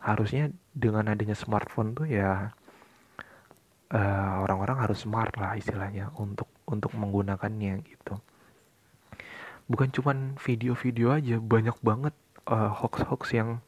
Harusnya 0.00 0.48
dengan 0.72 1.12
adanya 1.12 1.36
smartphone 1.36 1.92
tuh 1.92 2.08
ya 2.08 2.52
uh, 3.92 4.32
orang-orang 4.44 4.80
harus 4.80 5.04
smart 5.04 5.36
lah 5.36 5.56
istilahnya 5.56 6.12
untuk 6.16 6.48
untuk 6.68 6.92
menggunakannya 6.96 7.84
gitu. 7.84 8.18
Bukan 9.70 9.88
cuman 9.94 10.34
video-video 10.40 11.14
aja 11.14 11.36
banyak 11.38 11.76
banget 11.84 12.14
uh, 12.50 12.72
hoax-hoax 12.74 13.36
yang 13.36 13.62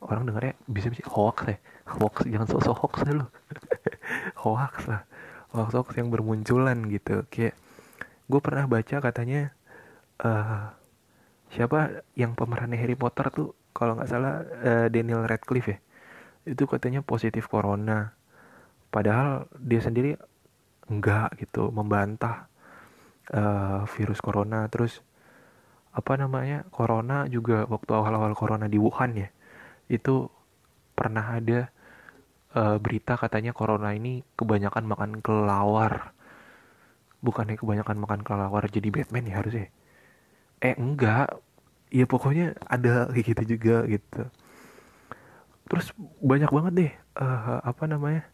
orang 0.00 0.24
dengarnya 0.24 0.56
bisa 0.64 0.88
bisa 0.88 1.04
hoax 1.06 1.44
ya 1.44 1.58
hoax 1.84 2.24
jangan 2.24 2.48
sosok 2.48 2.76
hoax 2.84 2.94
ya 3.04 3.14
lo 3.20 3.26
hoax 4.42 4.74
lah 4.88 5.04
hoax 5.52 5.70
hoax 5.76 5.88
yang 6.00 6.08
bermunculan 6.08 6.88
gitu 6.88 7.28
kayak 7.28 7.52
gue 8.30 8.40
pernah 8.40 8.70
baca 8.70 8.96
katanya 9.02 9.50
uh, 10.22 10.70
siapa 11.50 12.06
yang 12.14 12.38
pemerannya 12.38 12.78
Harry 12.78 12.94
Potter 12.94 13.26
tuh 13.34 13.48
kalau 13.74 13.98
nggak 13.98 14.10
salah 14.10 14.46
uh, 14.62 14.86
Daniel 14.86 15.26
Radcliffe 15.26 15.74
ya? 15.74 15.78
Itu 16.46 16.70
katanya 16.70 17.02
positif 17.02 17.50
corona. 17.50 18.14
Padahal 18.94 19.50
dia 19.58 19.82
sendiri 19.82 20.14
enggak 20.86 21.34
gitu 21.42 21.74
membantah 21.74 22.46
uh, 23.34 23.82
virus 23.90 24.22
corona. 24.22 24.66
Terus 24.70 25.02
apa 25.90 26.14
namanya 26.14 26.62
corona 26.70 27.26
juga 27.26 27.66
waktu 27.66 27.90
awal-awal 27.90 28.30
corona 28.38 28.70
di 28.70 28.78
Wuhan 28.78 29.10
ya 29.18 29.28
itu 29.90 30.30
pernah 30.94 31.34
ada 31.34 31.66
uh, 32.54 32.78
berita 32.78 33.18
katanya 33.18 33.50
corona 33.50 33.90
ini 33.90 34.22
kebanyakan 34.38 34.86
makan 34.86 35.10
kelawar 35.18 36.14
bukannya 37.20 37.56
kebanyakan 37.56 37.96
makan 38.00 38.20
kelawar 38.24 38.64
jadi 38.68 38.88
Batman 38.88 39.28
ya 39.28 39.34
harusnya? 39.40 39.68
Eh 40.60 40.74
enggak. 40.76 41.36
Ya 41.90 42.06
pokoknya 42.06 42.54
ada 42.70 43.10
kayak 43.10 43.26
gitu 43.34 43.58
juga 43.58 43.82
gitu. 43.88 44.22
Terus 45.70 45.90
banyak 46.22 46.50
banget 46.50 46.72
deh 46.74 46.92
uh, 47.18 47.58
apa 47.62 47.84
namanya 47.86 48.26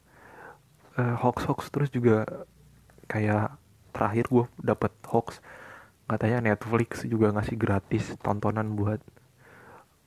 uh, 1.01 1.16
hoax 1.20 1.49
hoax. 1.49 1.61
Terus 1.72 1.88
juga 1.92 2.25
kayak 3.09 3.57
terakhir 3.96 4.29
gue 4.29 4.44
dapet 4.61 4.92
hoax. 5.09 5.40
Katanya 6.07 6.53
Netflix 6.53 7.03
juga 7.09 7.33
ngasih 7.35 7.57
gratis 7.59 8.14
tontonan 8.22 8.79
buat 8.79 9.03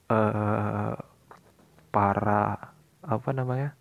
uh, 0.08 0.96
para 1.90 2.72
apa 3.00 3.30
namanya 3.34 3.74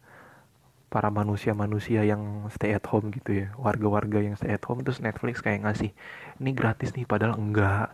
para 0.89 1.13
manusia-manusia 1.13 2.02
yang 2.02 2.49
stay 2.49 2.73
at 2.73 2.86
home 2.89 3.13
gitu 3.13 3.45
ya 3.45 3.47
warga-warga 3.62 4.25
yang 4.25 4.34
stay 4.34 4.58
at 4.58 4.65
home 4.65 4.82
terus 4.82 4.97
Netflix 4.99 5.39
kayak 5.39 5.62
ngasih 5.62 5.93
ini 6.41 6.52
gratis 6.52 6.97
nih 6.97 7.06
padahal 7.06 7.38
enggak. 7.38 7.93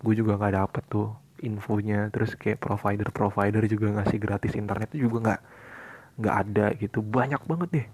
Gue 0.00 0.16
juga 0.18 0.40
nggak 0.40 0.54
dapet 0.56 0.84
tuh 0.88 1.12
infonya 1.44 2.08
terus 2.08 2.32
kayak 2.34 2.58
provider-provider 2.58 3.68
juga 3.68 4.00
ngasih 4.00 4.18
gratis 4.18 4.56
internet 4.56 4.90
juga 4.96 5.16
nggak 5.20 5.40
nggak 6.18 6.36
ada 6.48 6.66
gitu. 6.80 7.04
Banyak 7.04 7.44
banget 7.44 7.68
deh 7.70 7.86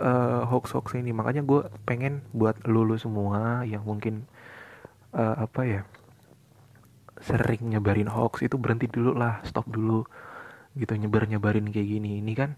uh, 0.00 0.48
hoax 0.48 0.72
hoax 0.72 0.96
ini. 0.96 1.12
Makanya 1.12 1.44
gue 1.44 1.68
pengen 1.84 2.24
buat 2.32 2.56
lulu 2.64 2.96
semua 2.96 3.68
yang 3.68 3.84
mungkin 3.84 4.24
uh, 5.12 5.44
apa 5.44 5.62
ya 5.68 5.82
sering 7.18 7.68
nyebarin 7.68 8.08
hoax 8.08 8.46
itu 8.46 8.56
berhenti 8.56 8.86
dulu 8.86 9.12
lah 9.12 9.42
stop 9.42 9.66
dulu 9.66 10.06
gitu 10.78 10.94
nyebar 10.94 11.26
nyebarin 11.28 11.68
kayak 11.68 11.88
gini. 11.88 12.24
Ini 12.24 12.32
kan 12.32 12.56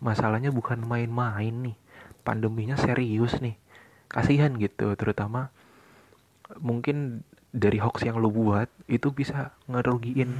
masalahnya 0.00 0.50
bukan 0.50 0.80
main-main 0.82 1.72
nih. 1.72 1.76
Pandeminya 2.24 2.76
serius 2.76 3.38
nih. 3.40 3.56
Kasihan 4.10 4.52
gitu 4.58 4.92
terutama 4.98 5.54
mungkin 6.58 7.22
dari 7.54 7.78
hoax 7.78 8.02
yang 8.02 8.18
lo 8.18 8.30
buat 8.30 8.66
itu 8.90 9.14
bisa 9.14 9.54
ngerugiin 9.70 10.34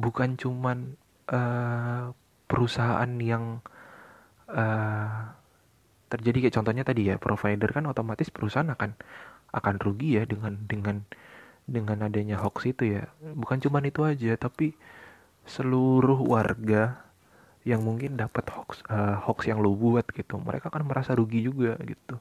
bukan 0.00 0.40
cuman 0.40 0.96
uh, 1.28 2.16
perusahaan 2.48 3.10
yang 3.20 3.60
uh, 4.48 5.32
terjadi. 6.08 6.48
Kayak 6.48 6.56
contohnya 6.56 6.84
tadi 6.88 7.12
ya 7.12 7.16
provider 7.20 7.68
kan 7.68 7.84
otomatis 7.84 8.32
perusahaan 8.32 8.68
akan 8.72 8.96
akan 9.52 9.74
rugi 9.80 10.16
ya 10.16 10.24
dengan 10.24 10.56
dengan 10.64 11.04
dengan 11.68 12.08
adanya 12.08 12.40
hoax 12.40 12.64
itu 12.68 12.96
ya. 12.96 13.12
Bukan 13.20 13.60
cuma 13.60 13.84
itu 13.84 14.04
aja 14.04 14.32
tapi 14.40 14.72
seluruh 15.44 16.22
warga 16.22 17.11
yang 17.62 17.86
mungkin 17.86 18.18
dapat 18.18 18.50
hoax 18.50 18.82
uh, 18.90 19.22
hoax 19.22 19.46
yang 19.46 19.62
lo 19.62 19.74
buat 19.74 20.06
gitu. 20.10 20.38
Mereka 20.38 20.70
akan 20.70 20.82
merasa 20.86 21.14
rugi 21.14 21.46
juga 21.46 21.78
gitu. 21.86 22.18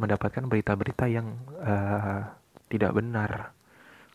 Mendapatkan 0.00 0.44
berita-berita 0.48 1.04
yang 1.06 1.36
uh, 1.60 2.24
tidak 2.72 2.96
benar 2.96 3.52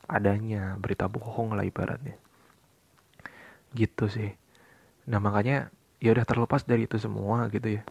adanya 0.10 0.74
berita 0.82 1.06
bohong 1.06 1.54
lah 1.54 1.64
ibaratnya. 1.64 2.18
Gitu 3.78 4.10
sih. 4.10 4.34
Nah 5.06 5.22
makanya 5.22 5.70
ya 6.02 6.18
udah 6.18 6.26
terlepas 6.26 6.66
dari 6.66 6.90
itu 6.90 6.98
semua 6.98 7.46
gitu 7.54 7.78
ya. 7.80 7.84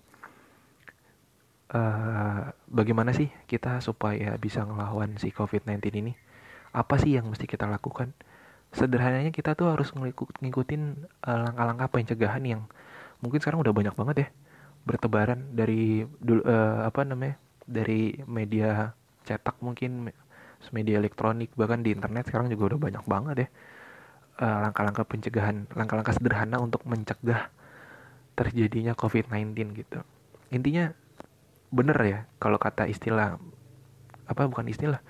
Uh, 1.69 2.49
bagaimana 2.65 3.13
sih 3.13 3.29
kita 3.45 3.85
supaya 3.85 4.35
bisa 4.41 4.67
ngelawan 4.67 5.15
si 5.21 5.31
COVID-19 5.31 5.79
ini? 5.95 6.13
Apa 6.75 6.99
sih 6.99 7.15
yang 7.15 7.31
mesti 7.31 7.47
kita 7.47 7.71
lakukan? 7.71 8.13
Sederhananya 8.73 9.33
kita 9.33 9.57
tuh 9.57 9.73
harus 9.73 9.91
ngikutin 10.45 10.83
uh, 11.25 11.39
langkah-langkah 11.49 11.89
pencegahan 11.89 12.45
yang 12.45 12.63
mungkin 13.25 13.41
sekarang 13.41 13.65
udah 13.65 13.75
banyak 13.75 13.95
banget 13.97 14.17
ya 14.17 14.29
bertebaran 14.85 15.41
dari 15.53 16.07
dulu 16.23 16.45
uh, 16.47 16.87
apa 16.87 17.05
namanya 17.05 17.37
dari 17.69 18.17
media 18.25 18.93
cetak 19.29 19.61
mungkin 19.61 20.09
media 20.73 20.99
elektronik 20.99 21.53
bahkan 21.55 21.85
di 21.85 21.93
internet 21.93 22.29
sekarang 22.29 22.49
juga 22.49 22.75
udah 22.75 22.81
banyak 22.81 23.05
banget 23.05 23.37
ya 23.37 23.49
langkah-langkah 24.39 25.03
uh, 25.03 25.11
pencegahan 25.11 25.67
langkah-langkah 25.75 26.15
sederhana 26.15 26.63
untuk 26.63 26.87
mencegah 26.87 27.51
terjadinya 28.39 28.95
COVID-19 28.95 29.51
gitu. 29.75 29.99
Intinya 30.55 30.95
bener 31.75 31.99
ya 32.07 32.19
kalau 32.39 32.57
kata 32.57 32.87
istilah 32.87 33.37
apa 34.31 34.43
bukan 34.47 34.71
istilah 34.71 35.03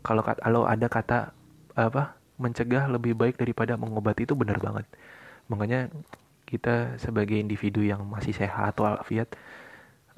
kalau 0.00 0.24
kalau 0.24 0.64
ada 0.64 0.88
kata 0.88 1.36
apa 1.76 2.19
mencegah 2.40 2.88
lebih 2.88 3.12
baik 3.12 3.36
daripada 3.36 3.76
mengobati 3.76 4.24
itu 4.24 4.32
benar 4.32 4.56
banget. 4.56 4.88
Makanya 5.52 5.92
kita 6.48 6.98
sebagai 6.98 7.38
individu 7.38 7.84
yang 7.84 8.02
masih 8.08 8.34
sehat 8.34 8.74
walafiat 8.80 9.30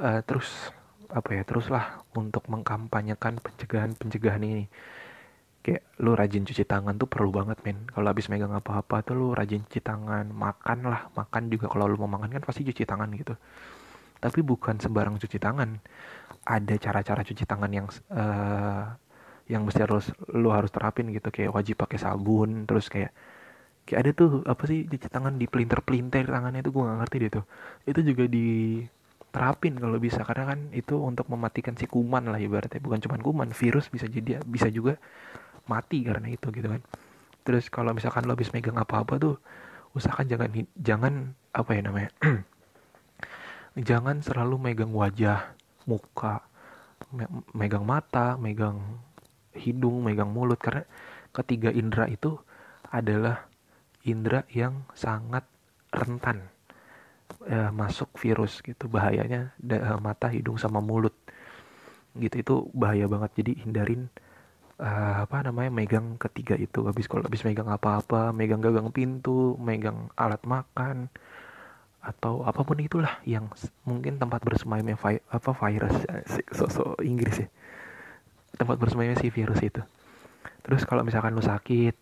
uh, 0.00 0.24
terus 0.24 0.72
apa 1.12 1.36
ya 1.36 1.42
teruslah 1.44 2.00
untuk 2.16 2.48
mengkampanyekan 2.48 3.36
pencegahan 3.42 3.92
pencegahan 3.92 4.40
ini. 4.40 4.64
Kayak 5.62 5.82
lu 6.02 6.18
rajin 6.18 6.42
cuci 6.42 6.64
tangan 6.66 6.98
tuh 6.98 7.06
perlu 7.06 7.30
banget 7.30 7.60
men. 7.62 7.86
Kalau 7.86 8.08
habis 8.10 8.26
megang 8.26 8.50
apa-apa 8.50 9.04
tuh 9.06 9.14
lu 9.14 9.28
rajin 9.30 9.62
cuci 9.62 9.78
tangan 9.84 10.26
makan 10.32 10.78
lah. 10.88 11.06
Makan 11.14 11.42
juga 11.52 11.70
kalau 11.70 11.86
lu 11.86 12.00
mau 12.00 12.10
makan 12.10 12.34
kan 12.34 12.42
pasti 12.42 12.66
cuci 12.66 12.82
tangan 12.82 13.12
gitu. 13.14 13.36
Tapi 14.18 14.40
bukan 14.42 14.80
sembarang 14.82 15.20
cuci 15.22 15.38
tangan. 15.38 15.78
Ada 16.42 16.74
cara-cara 16.82 17.22
cuci 17.22 17.44
tangan 17.46 17.70
yang 17.70 17.86
uh, 18.10 18.90
yang 19.50 19.66
mesti 19.66 19.82
harus 19.82 20.10
lu 20.30 20.50
harus 20.54 20.70
terapin 20.70 21.10
gitu. 21.10 21.28
Kayak 21.32 21.56
wajib 21.56 21.76
pakai 21.80 21.98
sabun 21.98 22.68
terus 22.68 22.86
kayak 22.92 23.10
kayak 23.82 23.98
ada 24.06 24.10
tuh 24.14 24.30
apa 24.46 24.62
sih 24.70 24.86
cuci 24.86 25.08
tangan 25.10 25.34
di 25.36 25.50
pelinter 25.50 25.82
pelinter 25.82 26.22
tangannya 26.22 26.62
itu 26.62 26.70
gue 26.70 26.82
gak 26.82 26.98
ngerti 27.02 27.16
deh 27.26 27.30
tuh. 27.42 27.44
Itu 27.86 28.00
juga 28.06 28.24
diterapin 28.30 29.74
kalau 29.78 29.98
bisa 29.98 30.22
karena 30.22 30.54
kan 30.54 30.60
itu 30.70 30.94
untuk 30.98 31.26
mematikan 31.30 31.74
si 31.74 31.86
kuman 31.90 32.30
lah 32.30 32.38
ibaratnya. 32.38 32.78
Bukan 32.78 33.02
cuma 33.02 33.16
kuman 33.18 33.50
virus 33.50 33.90
bisa 33.90 34.06
jadi 34.06 34.42
bisa 34.46 34.70
juga 34.70 34.98
mati 35.66 36.02
karena 36.06 36.30
itu 36.30 36.50
gitu 36.54 36.68
kan. 36.68 36.82
Terus 37.42 37.66
kalau 37.70 37.90
misalkan 37.90 38.22
lo 38.26 38.38
habis 38.38 38.54
megang 38.54 38.78
apa-apa 38.78 39.18
tuh 39.18 39.34
usahakan 39.92 40.26
jangan 40.30 40.48
jangan 40.78 41.14
apa 41.52 41.70
ya 41.76 41.82
namanya 41.84 42.10
jangan 43.88 44.24
selalu 44.24 44.56
megang 44.56 44.92
wajah, 44.92 45.52
muka, 45.84 46.44
me 47.12 47.28
megang 47.52 47.84
mata, 47.84 48.36
megang 48.40 48.80
hidung, 49.56 50.04
megang 50.04 50.30
mulut. 50.30 50.58
Karena 50.60 50.84
ketiga 51.32 51.72
indera 51.72 52.08
itu 52.08 52.36
adalah 52.92 53.48
indera 54.04 54.44
yang 54.52 54.84
sangat 54.92 55.46
rentan 55.92 56.48
e, 57.46 57.56
masuk 57.72 58.12
virus 58.20 58.60
gitu. 58.60 58.88
Bahayanya 58.88 59.52
da, 59.60 59.76
e, 59.78 59.90
mata, 60.00 60.28
hidung 60.28 60.60
sama 60.60 60.80
mulut 60.82 61.14
gitu. 62.16 62.34
Itu 62.40 62.54
bahaya 62.76 63.08
banget. 63.08 63.30
Jadi 63.40 63.52
hindarin 63.64 64.08
uh, 64.82 65.14
apa 65.24 65.46
namanya 65.46 65.70
megang 65.70 66.18
ketiga 66.18 66.58
itu. 66.58 66.84
Habis 66.84 67.06
kalau 67.06 67.24
habis 67.24 67.46
megang 67.46 67.70
apa-apa 67.70 68.34
megang 68.34 68.58
gagang 68.58 68.90
pintu 68.90 69.54
megang 69.56 70.10
alat 70.18 70.42
makan 70.42 71.08
atau 72.02 72.42
apa 72.42 72.66
pun 72.66 72.82
itulah 72.82 73.22
yang 73.22 73.46
mungkin 73.86 74.18
tempat 74.18 74.42
bersemayamnya 74.42 74.98
vi 74.98 75.22
apa 75.30 75.50
virus. 75.54 75.96
Sosok 76.58 76.98
Inggris 77.06 77.46
ya 77.46 77.48
tempat 78.56 78.76
bersemayamnya 78.76 79.20
si 79.20 79.28
virus 79.32 79.60
itu. 79.62 79.82
Terus 80.62 80.86
kalau 80.86 81.02
misalkan 81.02 81.34
lu 81.34 81.42
sakit 81.42 81.96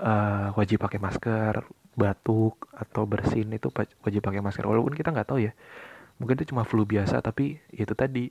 uh, 0.00 0.54
wajib 0.56 0.80
pakai 0.80 0.98
masker 0.98 1.64
batuk 1.94 2.66
atau 2.74 3.06
bersin 3.06 3.50
itu 3.54 3.70
wajib 4.02 4.20
pakai 4.24 4.40
masker. 4.42 4.64
Walaupun 4.64 4.94
kita 4.96 5.14
nggak 5.14 5.28
tahu 5.28 5.46
ya 5.46 5.52
mungkin 6.18 6.38
itu 6.38 6.54
cuma 6.54 6.62
flu 6.62 6.86
biasa 6.86 7.18
tapi 7.18 7.58
itu 7.74 7.90
tadi 7.98 8.30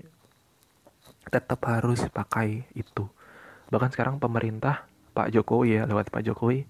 tetap 1.28 1.60
harus 1.68 2.04
pakai 2.12 2.68
itu. 2.76 3.08
Bahkan 3.72 3.90
sekarang 3.92 4.16
pemerintah 4.20 4.88
Pak 5.14 5.32
Jokowi 5.34 5.80
ya 5.80 5.82
lewat 5.88 6.10
Pak 6.12 6.24
Jokowi 6.26 6.66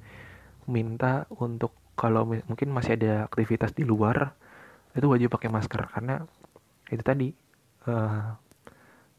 minta 0.69 1.27
untuk 1.38 1.75
kalau 1.93 2.25
mungkin 2.25 2.73
masih 2.73 2.97
ada 2.97 3.29
aktivitas 3.29 3.77
di 3.77 3.86
luar 3.86 4.33
itu 4.93 5.05
wajib 5.05 5.33
pakai 5.33 5.49
masker. 5.49 5.89
Karena 5.89 6.21
itu 6.89 7.03
tadi 7.03 7.29
uh, 7.89 8.33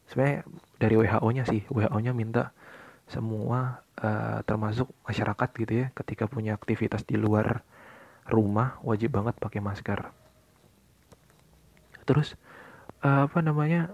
sebenarnya 0.07 0.47
dari 0.85 0.95
WHO-nya 1.01 1.43
sih. 1.49 1.65
WHO-nya 1.65 2.13
minta 2.13 2.53
semua 3.09 3.81
uh, 4.01 4.39
termasuk 4.45 4.89
masyarakat 5.05 5.49
gitu 5.57 5.73
ya 5.85 5.87
ketika 5.93 6.29
punya 6.29 6.53
aktivitas 6.57 7.05
di 7.05 7.17
luar 7.17 7.65
rumah 8.29 8.77
wajib 8.85 9.17
banget 9.17 9.37
pakai 9.41 9.61
masker. 9.61 10.09
Terus 12.05 12.37
uh, 13.01 13.25
apa 13.25 13.41
namanya 13.41 13.93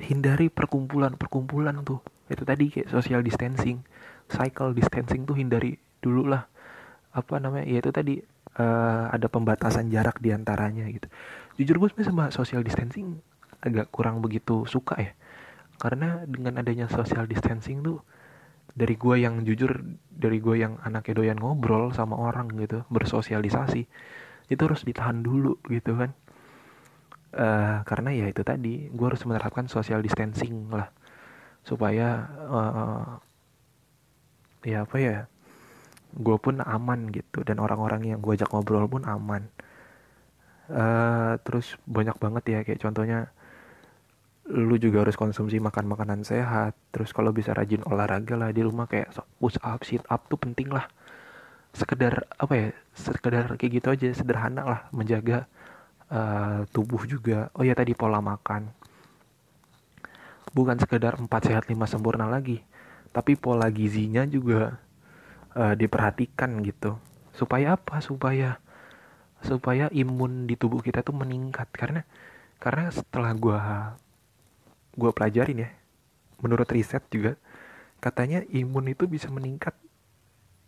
hindari 0.00 0.48
perkumpulan 0.48 1.16
perkumpulan 1.16 1.80
tuh. 1.84 2.00
Itu 2.32 2.48
tadi 2.48 2.72
kayak 2.72 2.88
social 2.88 3.20
distancing 3.20 3.84
cycle 4.32 4.72
distancing 4.72 5.28
tuh 5.28 5.36
hindari 5.36 5.76
dulu 6.00 6.32
lah. 6.32 6.48
Apa 7.12 7.36
namanya 7.40 7.68
ya 7.68 7.84
itu 7.84 7.92
tadi 7.92 8.14
uh, 8.56 9.12
ada 9.12 9.28
pembatasan 9.28 9.92
jarak 9.92 10.20
di 10.20 10.32
antaranya 10.32 10.88
gitu. 10.88 11.08
Jujur 11.60 11.76
gue 11.76 11.88
sebenarnya 11.92 12.08
sama 12.08 12.24
social 12.32 12.64
distancing 12.64 13.20
agak 13.62 13.92
kurang 13.94 14.18
begitu 14.24 14.66
suka 14.66 14.98
ya 14.98 15.12
karena 15.82 16.22
dengan 16.30 16.62
adanya 16.62 16.86
social 16.86 17.26
distancing 17.26 17.82
tuh 17.82 17.98
dari 18.70 18.94
gue 18.94 19.18
yang 19.18 19.42
jujur 19.42 19.82
dari 20.06 20.38
gue 20.38 20.62
yang 20.62 20.78
anaknya 20.86 21.18
doyan 21.18 21.38
ngobrol 21.42 21.90
sama 21.90 22.14
orang 22.14 22.54
gitu 22.54 22.86
bersosialisasi 22.86 23.82
itu 24.52 24.62
harus 24.62 24.84
ditahan 24.84 25.24
dulu 25.24 25.56
gitu 25.72 25.96
kan. 25.96 26.10
Uh, 27.32 27.80
karena 27.88 28.12
ya 28.12 28.26
itu 28.28 28.44
tadi 28.44 28.92
gue 28.92 29.06
harus 29.08 29.24
menerapkan 29.24 29.64
social 29.66 30.04
distancing 30.04 30.68
lah. 30.68 30.92
Supaya 31.64 32.28
uh, 32.52 33.06
ya 34.66 34.84
apa 34.84 34.96
ya 35.00 35.16
gue 36.12 36.36
pun 36.36 36.60
aman 36.60 37.08
gitu. 37.08 37.40
Dan 37.46 37.62
orang-orang 37.62 38.12
yang 38.12 38.18
gue 38.20 38.36
ajak 38.36 38.52
ngobrol 38.52 38.84
pun 38.88 39.08
aman. 39.08 39.48
Uh, 40.72 41.36
terus 41.42 41.76
banyak 41.88 42.16
banget 42.20 42.44
ya 42.48 42.58
kayak 42.64 42.80
contohnya 42.80 43.32
lu 44.50 44.74
juga 44.80 45.06
harus 45.06 45.14
konsumsi 45.14 45.62
makan 45.62 45.86
makanan 45.86 46.26
sehat. 46.26 46.74
Terus 46.90 47.14
kalau 47.14 47.30
bisa 47.30 47.54
rajin 47.54 47.84
olahraga 47.86 48.34
lah 48.34 48.50
di 48.50 48.62
rumah 48.66 48.90
kayak 48.90 49.14
push 49.38 49.58
up 49.62 49.86
sit 49.86 50.02
up 50.10 50.26
tuh 50.26 50.40
penting 50.40 50.72
lah. 50.72 50.90
Sekedar 51.72 52.26
apa 52.36 52.52
ya 52.52 52.68
sekedar 52.92 53.54
kayak 53.56 53.72
gitu 53.80 53.88
aja 53.94 54.06
sederhana 54.12 54.62
lah 54.66 54.80
menjaga 54.90 55.46
uh, 56.10 56.66
tubuh 56.74 57.06
juga. 57.06 57.48
Oh 57.54 57.62
ya 57.62 57.72
tadi 57.78 57.94
pola 57.94 58.18
makan. 58.18 58.68
Bukan 60.52 60.76
sekedar 60.76 61.16
empat 61.16 61.48
sehat 61.48 61.64
lima 61.70 61.88
sempurna 61.88 62.28
lagi 62.28 62.60
tapi 63.12 63.36
pola 63.36 63.68
gizinya 63.68 64.24
juga 64.24 64.80
uh, 65.54 65.74
diperhatikan 65.76 66.64
gitu. 66.64 66.96
Supaya 67.36 67.76
apa? 67.76 68.00
Supaya 68.00 68.56
supaya 69.44 69.92
imun 69.92 70.48
di 70.48 70.56
tubuh 70.56 70.80
kita 70.80 71.04
tuh 71.04 71.12
meningkat. 71.12 71.68
Karena 71.76 72.02
karena 72.56 72.88
setelah 72.88 73.36
gue 74.92 75.10
pelajarin 75.12 75.64
ya 75.64 75.70
menurut 76.42 76.66
riset 76.68 77.06
juga 77.08 77.38
katanya 78.02 78.42
imun 78.50 78.90
itu 78.90 79.06
bisa 79.06 79.30
meningkat. 79.30 79.72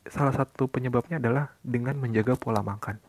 Salah 0.07 0.33
satu 0.33 0.71
penyebabnya 0.71 1.19
adalah 1.19 1.51
dengan 1.67 1.99
menjaga 1.99 2.39
pola 2.39 2.63
makan. 2.63 3.03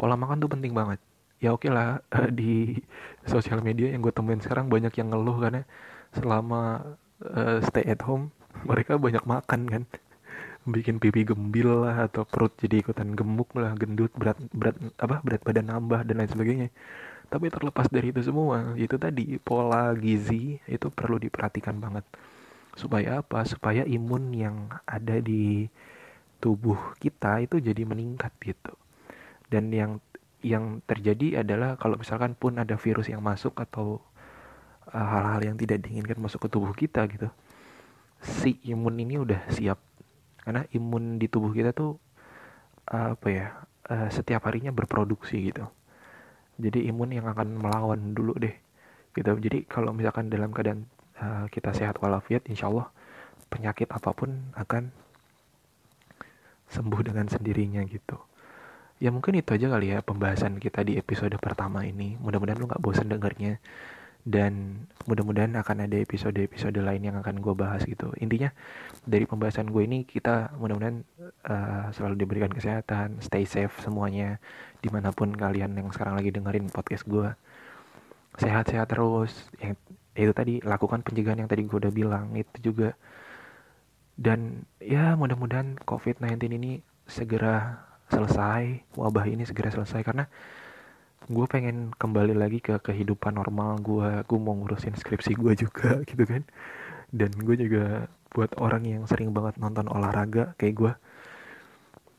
Pola 0.00 0.16
makan 0.16 0.40
tuh 0.40 0.50
penting 0.50 0.72
banget. 0.72 0.98
Ya 1.36 1.52
oke 1.52 1.68
okay 1.68 1.70
lah 1.70 2.00
di 2.40 2.80
sosial 3.28 3.60
media 3.60 3.92
yang 3.92 4.00
gue 4.00 4.10
temuin 4.10 4.40
sekarang 4.40 4.72
banyak 4.72 4.96
yang 4.96 5.12
ngeluh 5.12 5.36
karena 5.36 5.62
selama 6.16 6.96
uh, 7.20 7.60
stay 7.60 7.84
at 7.84 8.00
home 8.00 8.32
mereka 8.70 8.96
banyak 8.96 9.22
makan 9.28 9.68
kan. 9.68 9.82
Bikin 10.66 10.98
pipi 10.98 11.22
gembil 11.22 11.86
lah 11.86 12.10
atau 12.10 12.26
perut 12.26 12.50
jadi 12.58 12.82
ikutan 12.82 13.14
gemuk 13.14 13.54
lah 13.54 13.76
gendut 13.78 14.10
berat 14.18 14.34
berat 14.50 14.74
apa 14.98 15.22
berat 15.22 15.42
badan 15.46 15.70
nambah 15.70 16.02
dan 16.02 16.18
lain 16.18 16.30
sebagainya 16.32 16.68
tapi 17.26 17.50
terlepas 17.50 17.90
dari 17.90 18.14
itu 18.14 18.22
semua 18.22 18.78
itu 18.78 18.94
tadi 18.96 19.36
pola 19.42 19.90
gizi 19.98 20.62
itu 20.70 20.86
perlu 20.88 21.18
diperhatikan 21.18 21.76
banget. 21.82 22.06
Supaya 22.76 23.24
apa? 23.24 23.42
Supaya 23.48 23.82
imun 23.82 24.30
yang 24.36 24.56
ada 24.86 25.18
di 25.18 25.66
tubuh 26.38 26.94
kita 27.02 27.42
itu 27.42 27.58
jadi 27.58 27.82
meningkat 27.82 28.30
gitu. 28.44 28.72
Dan 29.50 29.72
yang 29.74 29.98
yang 30.44 30.84
terjadi 30.86 31.42
adalah 31.42 31.74
kalau 31.80 31.98
misalkan 31.98 32.36
pun 32.38 32.60
ada 32.60 32.78
virus 32.78 33.10
yang 33.10 33.24
masuk 33.24 33.58
atau 33.58 33.98
eh, 34.92 34.96
hal-hal 34.96 35.40
uh, 35.42 35.46
yang 35.52 35.56
tidak 35.58 35.82
diinginkan 35.82 36.20
masuk 36.20 36.46
ke 36.46 36.48
tubuh 36.52 36.72
kita 36.76 37.02
gitu 37.10 37.32
si 38.22 38.56
imun 38.70 38.96
ini 39.02 39.18
udah 39.20 39.50
siap. 39.50 39.80
Karena 40.40 40.62
imun 40.70 41.18
di 41.18 41.26
tubuh 41.26 41.50
kita 41.50 41.74
tuh 41.74 41.98
apa 42.86 43.26
ya 43.26 43.46
uh, 43.90 44.08
setiap 44.14 44.46
harinya 44.46 44.70
berproduksi 44.70 45.50
gitu 45.50 45.66
jadi 46.56 46.88
imun 46.92 47.12
yang 47.12 47.26
akan 47.28 47.60
melawan 47.60 48.16
dulu 48.16 48.36
deh 48.36 48.52
gitu. 49.16 49.32
Jadi 49.36 49.64
kalau 49.68 49.92
misalkan 49.92 50.28
dalam 50.28 50.52
keadaan 50.52 50.88
uh, 51.20 51.46
kita 51.52 51.72
sehat 51.76 52.00
walafiat 52.00 52.44
insya 52.48 52.68
Allah 52.68 52.88
penyakit 53.48 53.88
apa 53.92 54.10
pun 54.12 54.52
akan 54.56 54.90
sembuh 56.72 57.00
dengan 57.06 57.26
sendirinya 57.30 57.84
gitu. 57.86 58.18
Ya 58.96 59.12
mungkin 59.12 59.36
itu 59.36 59.52
aja 59.52 59.68
kali 59.68 59.92
ya 59.92 60.00
pembahasan 60.00 60.56
kita 60.56 60.80
di 60.80 60.96
episode 60.96 61.36
pertama 61.36 61.84
ini. 61.84 62.16
Mudah-mudahan 62.16 62.56
lu 62.56 62.66
nggak 62.66 62.80
bosan 62.80 63.12
dengarnya 63.12 63.60
dan 64.26 64.82
mudah-mudahan 65.06 65.54
akan 65.54 65.86
ada 65.86 66.02
episode-episode 66.02 66.74
lain 66.82 66.98
yang 66.98 67.16
akan 67.22 67.38
gue 67.38 67.54
bahas 67.54 67.86
gitu. 67.86 68.10
Intinya 68.18 68.50
dari 69.06 69.22
pembahasan 69.22 69.70
gue 69.70 69.86
ini 69.86 70.02
kita 70.02 70.50
mudah-mudahan 70.58 71.06
uh, 71.46 71.94
selalu 71.94 72.26
diberikan 72.26 72.50
kesehatan 72.50 73.22
stay 73.22 73.46
safe 73.46 73.70
semuanya. 73.78 74.42
Di 74.82 74.90
mana 74.90 75.14
pun 75.14 75.30
kalian 75.30 75.78
yang 75.78 75.94
sekarang 75.94 76.18
lagi 76.18 76.34
dengerin 76.34 76.66
podcast 76.74 77.06
gue 77.06 77.30
sehat-sehat 78.42 78.90
terus. 78.90 79.46
Yang 79.62 79.78
itu 80.18 80.32
tadi 80.34 80.54
lakukan 80.58 81.06
pencegahan 81.06 81.46
yang 81.46 81.50
tadi 81.50 81.62
gue 81.62 81.78
udah 81.78 81.94
bilang 81.94 82.34
itu 82.34 82.74
juga. 82.74 82.98
Dan 84.18 84.66
ya 84.82 85.14
mudah-mudahan 85.14 85.78
covid-19 85.86 86.50
ini 86.50 86.82
segera 87.06 87.78
selesai 88.10 88.90
wabah 88.98 89.26
ini 89.30 89.46
segera 89.46 89.70
selesai 89.70 90.02
karena 90.02 90.26
gue 91.26 91.46
pengen 91.50 91.90
kembali 91.96 92.38
lagi 92.38 92.62
ke 92.62 92.78
kehidupan 92.78 93.34
normal 93.34 93.82
gue 93.82 94.22
gue 94.22 94.38
mau 94.38 94.54
ngurusin 94.54 94.94
skripsi 94.94 95.34
gue 95.34 95.52
juga 95.58 95.98
gitu 96.08 96.22
kan. 96.22 96.42
Dan 97.10 97.32
gue 97.34 97.56
juga 97.56 98.10
buat 98.30 98.52
orang 98.60 98.84
yang 98.84 99.02
sering 99.08 99.32
banget 99.32 99.56
nonton 99.56 99.88
olahraga 99.88 100.52
kayak 100.60 100.74
gue 100.76 100.92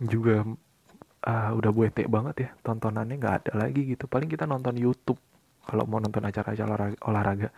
juga 0.08 0.36
uh, 1.28 1.52
udah 1.54 1.72
bete 1.74 2.06
banget 2.10 2.36
ya 2.48 2.50
tontonannya 2.66 3.16
nggak 3.22 3.36
ada 3.46 3.52
lagi 3.68 3.96
gitu. 3.96 4.10
Paling 4.10 4.28
kita 4.28 4.44
nonton 4.50 4.76
YouTube 4.76 5.20
kalau 5.68 5.84
mau 5.88 6.00
nonton 6.00 6.24
acara-acara 6.24 6.68
olahraga, 6.68 6.98
olahraga. 7.08 7.50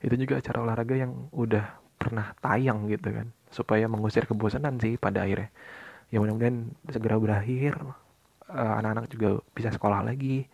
Itu 0.00 0.14
juga 0.16 0.40
acara 0.40 0.58
olahraga 0.64 0.94
yang 0.96 1.12
udah 1.32 1.64
pernah 1.96 2.36
tayang 2.44 2.84
gitu 2.92 3.08
kan 3.10 3.26
supaya 3.48 3.88
mengusir 3.88 4.28
kebosanan 4.28 4.76
sih 4.80 4.96
pada 5.00 5.24
akhirnya. 5.24 5.50
Ya 6.12 6.22
mudah-mudahan 6.22 6.70
segera 6.92 7.16
berakhir. 7.18 7.74
Eh, 8.46 8.72
anak-anak 8.78 9.04
uh, 9.06 9.10
juga 9.10 9.28
bisa 9.58 9.74
sekolah 9.74 10.06
lagi 10.06 10.46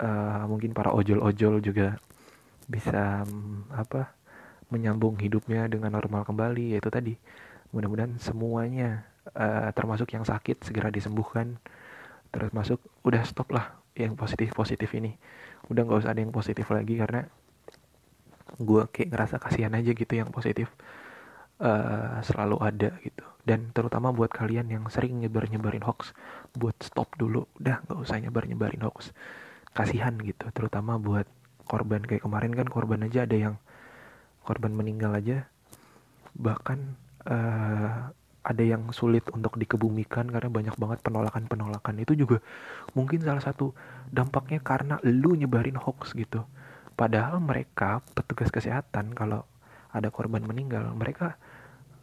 uh, 0.00 0.44
mungkin 0.48 0.76
para 0.76 0.92
ojol-ojol 0.92 1.64
juga 1.64 1.96
bisa 2.66 3.22
um, 3.24 3.64
apa 3.70 4.12
menyambung 4.68 5.14
hidupnya 5.22 5.70
dengan 5.70 5.94
normal 5.94 6.26
kembali 6.26 6.74
yaitu 6.74 6.90
tadi. 6.90 7.14
Mudah-mudahan 7.70 8.18
semuanya 8.18 9.06
uh, 9.34 9.70
termasuk 9.72 10.10
yang 10.14 10.26
sakit 10.26 10.66
segera 10.66 10.90
disembuhkan. 10.90 11.58
Terus 12.34 12.50
masuk 12.50 12.82
udah 13.06 13.22
stop 13.22 13.54
lah 13.54 13.78
yang 13.94 14.18
positif 14.18 14.52
positif 14.52 14.90
ini. 14.98 15.14
Udah 15.70 15.86
nggak 15.86 16.04
usah 16.04 16.12
ada 16.12 16.20
yang 16.20 16.34
positif 16.34 16.66
lagi 16.68 16.98
karena 16.98 17.26
gue 18.56 18.82
kayak 18.90 19.10
ngerasa 19.12 19.36
kasihan 19.42 19.74
aja 19.74 19.90
gitu 19.90 20.12
yang 20.14 20.30
positif 20.30 20.70
uh, 21.62 22.18
selalu 22.26 22.56
ada 22.60 22.90
gitu. 23.02 23.22
Dan 23.46 23.70
terutama 23.70 24.10
buat 24.10 24.34
kalian 24.34 24.66
yang 24.66 24.84
sering 24.90 25.22
nyebar 25.22 25.46
nyebarin 25.46 25.86
hoax 25.86 26.10
buat 26.58 26.74
stop 26.82 27.14
dulu. 27.14 27.46
Udah 27.62 27.86
nggak 27.86 27.98
usah 28.02 28.18
nyebar 28.18 28.50
nyebarin 28.50 28.82
hoax 28.82 29.14
kasihan 29.76 30.16
gitu 30.24 30.48
terutama 30.56 30.96
buat 30.96 31.28
korban. 31.68 32.00
Kayak 32.00 32.24
kemarin 32.24 32.52
kan 32.56 32.66
korban 32.72 33.04
aja 33.04 33.28
ada 33.28 33.36
yang 33.36 33.54
korban 34.42 34.72
meninggal 34.72 35.12
aja. 35.12 35.44
Bahkan 36.32 36.78
uh, 37.28 38.08
ada 38.46 38.62
yang 38.62 38.94
sulit 38.94 39.26
untuk 39.34 39.58
dikebumikan 39.58 40.30
karena 40.30 40.48
banyak 40.48 40.74
banget 40.80 40.98
penolakan-penolakan. 41.02 42.00
Itu 42.00 42.16
juga 42.16 42.40
mungkin 42.96 43.20
salah 43.20 43.42
satu 43.42 43.74
dampaknya 44.08 44.62
karena 44.64 44.96
lu 45.04 45.36
nyebarin 45.36 45.76
hoax 45.76 46.16
gitu. 46.16 46.46
Padahal 46.96 47.42
mereka 47.44 48.00
petugas 48.16 48.48
kesehatan 48.48 49.12
kalau 49.12 49.44
ada 49.92 50.08
korban 50.08 50.44
meninggal 50.44 50.92
mereka 50.92 51.36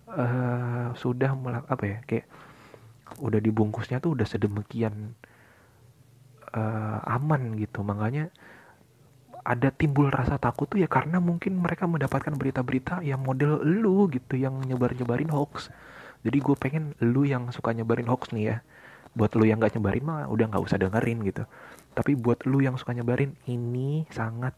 uh, 0.10 0.94
sudah 0.98 1.34
melak 1.38 1.66
apa 1.70 1.84
ya 1.86 1.98
kayak 2.06 2.26
udah 3.22 3.38
dibungkusnya 3.38 4.02
tuh 4.02 4.18
udah 4.18 4.26
sedemikian 4.26 5.14
uh, 6.54 7.00
aman 7.06 7.58
gitu. 7.60 7.82
Makanya 7.82 8.30
ada 9.44 9.70
timbul 9.76 10.08
rasa 10.08 10.40
takut 10.40 10.72
tuh 10.72 10.80
ya 10.80 10.88
karena 10.88 11.20
mungkin 11.20 11.60
mereka 11.60 11.84
mendapatkan 11.84 12.32
berita-berita 12.32 13.04
yang 13.04 13.20
model 13.20 13.60
lu 13.60 14.08
gitu 14.08 14.40
yang 14.40 14.64
nyebar-nyebarin 14.64 15.30
hoax. 15.30 15.68
Jadi 16.24 16.38
gue 16.40 16.56
pengen 16.56 16.96
lu 17.04 17.28
yang 17.28 17.52
suka 17.52 17.76
nyebarin 17.76 18.08
hoax 18.08 18.32
nih 18.32 18.56
ya. 18.56 18.58
Buat 19.14 19.36
lu 19.36 19.46
yang 19.46 19.60
gak 19.60 19.76
nyebarin 19.76 20.04
mah 20.08 20.26
udah 20.32 20.48
nggak 20.48 20.64
usah 20.64 20.80
dengerin 20.80 21.22
gitu. 21.28 21.44
Tapi 21.94 22.16
buat 22.16 22.48
lu 22.48 22.64
yang 22.64 22.80
suka 22.80 22.96
nyebarin 22.96 23.36
ini 23.46 24.08
sangat 24.10 24.56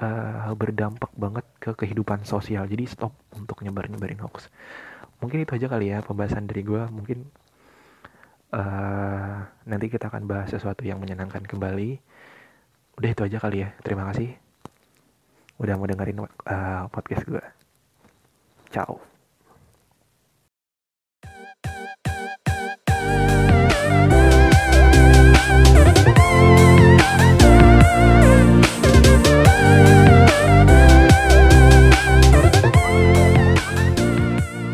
uh, 0.00 0.50
berdampak 0.56 1.12
banget 1.14 1.46
ke 1.60 1.76
kehidupan 1.76 2.24
sosial. 2.24 2.64
Jadi 2.64 2.88
stop 2.88 3.12
untuk 3.36 3.60
nyebar-nyebarin 3.60 4.18
hoax. 4.24 4.48
Mungkin 5.20 5.44
itu 5.44 5.52
aja 5.60 5.68
kali 5.68 5.92
ya 5.92 6.00
pembahasan 6.00 6.48
dari 6.48 6.64
gue 6.64 6.80
mungkin 6.88 7.28
uh, 8.54 9.36
nanti 9.66 9.86
kita 9.90 10.10
akan 10.10 10.26
bahas 10.26 10.50
sesuatu 10.50 10.82
yang 10.86 11.02
menyenangkan 11.02 11.42
kembali. 11.42 11.98
Udah 13.00 13.10
itu 13.10 13.22
aja 13.24 13.38
kali 13.40 13.64
ya. 13.64 13.72
Terima 13.82 14.06
kasih. 14.10 14.34
Udah 15.60 15.74
mau 15.76 15.88
dengerin 15.88 16.24
uh, 16.24 16.88
podcast 16.92 17.24
gue 17.28 17.44
ciao 18.70 19.09